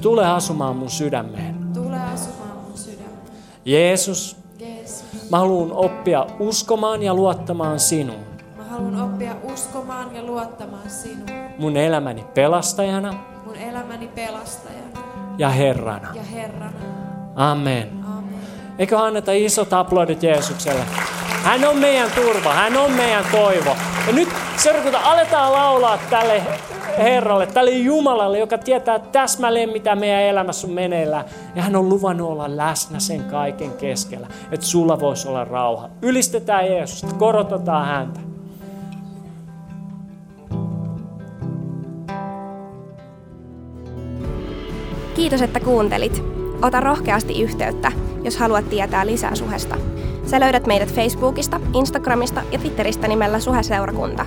Tule 0.02 0.26
asumaan 0.26 0.76
mun 0.76 0.90
sydämeen. 0.90 1.56
Tule 1.74 1.96
asumaan 2.14 2.56
mun 2.68 2.78
sydämeen. 2.78 3.08
Jeesus, 3.64 4.36
Jeesus. 4.58 5.04
mä 5.30 5.38
haluan 5.38 5.72
oppia 5.72 6.26
uskomaan 6.38 7.02
ja 7.02 7.14
luottamaan 7.14 7.80
sinuun. 7.80 8.24
Mä 8.56 8.64
haluan 8.64 9.00
oppia 9.02 9.34
uskomaan 9.52 10.16
ja 10.16 10.22
luottamaan 10.22 10.90
sinuun. 10.90 11.50
Mun 11.58 11.76
elämäni 11.76 12.24
pelastajana 12.34 13.14
Mun 13.46 13.56
elämäni 13.56 14.08
pelastajana 14.08 15.00
ja 15.38 15.48
Herrana. 15.48 16.08
ja 16.14 16.22
Herrana. 16.22 16.72
Amen. 17.36 17.90
Amen. 18.18 18.38
Eikö 18.78 18.98
anneta 18.98 19.32
isot 19.32 19.72
aplodit 19.72 20.22
Jeesukselle? 20.22 20.84
Hän 21.44 21.64
on 21.64 21.76
meidän 21.78 22.10
turva, 22.14 22.52
hän 22.54 22.76
on 22.76 22.92
meidän 22.92 23.24
toivo. 23.32 23.76
Ja 24.06 24.12
nyt 24.12 24.28
seurakunta 24.68 24.98
aletaan 24.98 25.52
laulaa 25.52 25.98
tälle 26.10 26.42
Herralle, 26.98 27.46
tälle 27.46 27.70
Jumalalle, 27.70 28.38
joka 28.38 28.58
tietää 28.58 28.98
täsmälleen, 28.98 29.68
mitä 29.68 29.96
meidän 29.96 30.22
elämässä 30.22 30.66
on 30.66 30.72
meneillään. 30.72 31.24
Ja 31.54 31.62
hän 31.62 31.76
on 31.76 31.88
luvannut 31.88 32.30
olla 32.30 32.56
läsnä 32.56 32.98
sen 32.98 33.24
kaiken 33.24 33.72
keskellä, 33.72 34.26
että 34.52 34.66
sulla 34.66 35.00
voisi 35.00 35.28
olla 35.28 35.44
rauha. 35.44 35.88
Ylistetään 36.02 36.66
Jeesusta, 36.66 37.14
korotetaan 37.14 37.86
häntä. 37.86 38.20
Kiitos, 45.14 45.42
että 45.42 45.60
kuuntelit. 45.60 46.22
Ota 46.62 46.80
rohkeasti 46.80 47.42
yhteyttä, 47.42 47.92
jos 48.22 48.36
haluat 48.36 48.68
tietää 48.70 49.06
lisää 49.06 49.34
suhesta. 49.34 49.76
Sä 50.26 50.40
löydät 50.40 50.66
meidät 50.66 50.94
Facebookista, 50.94 51.60
Instagramista 51.74 52.42
ja 52.52 52.58
Twitteristä 52.58 53.08
nimellä 53.08 53.40
Suheseurakunta. 53.40 54.26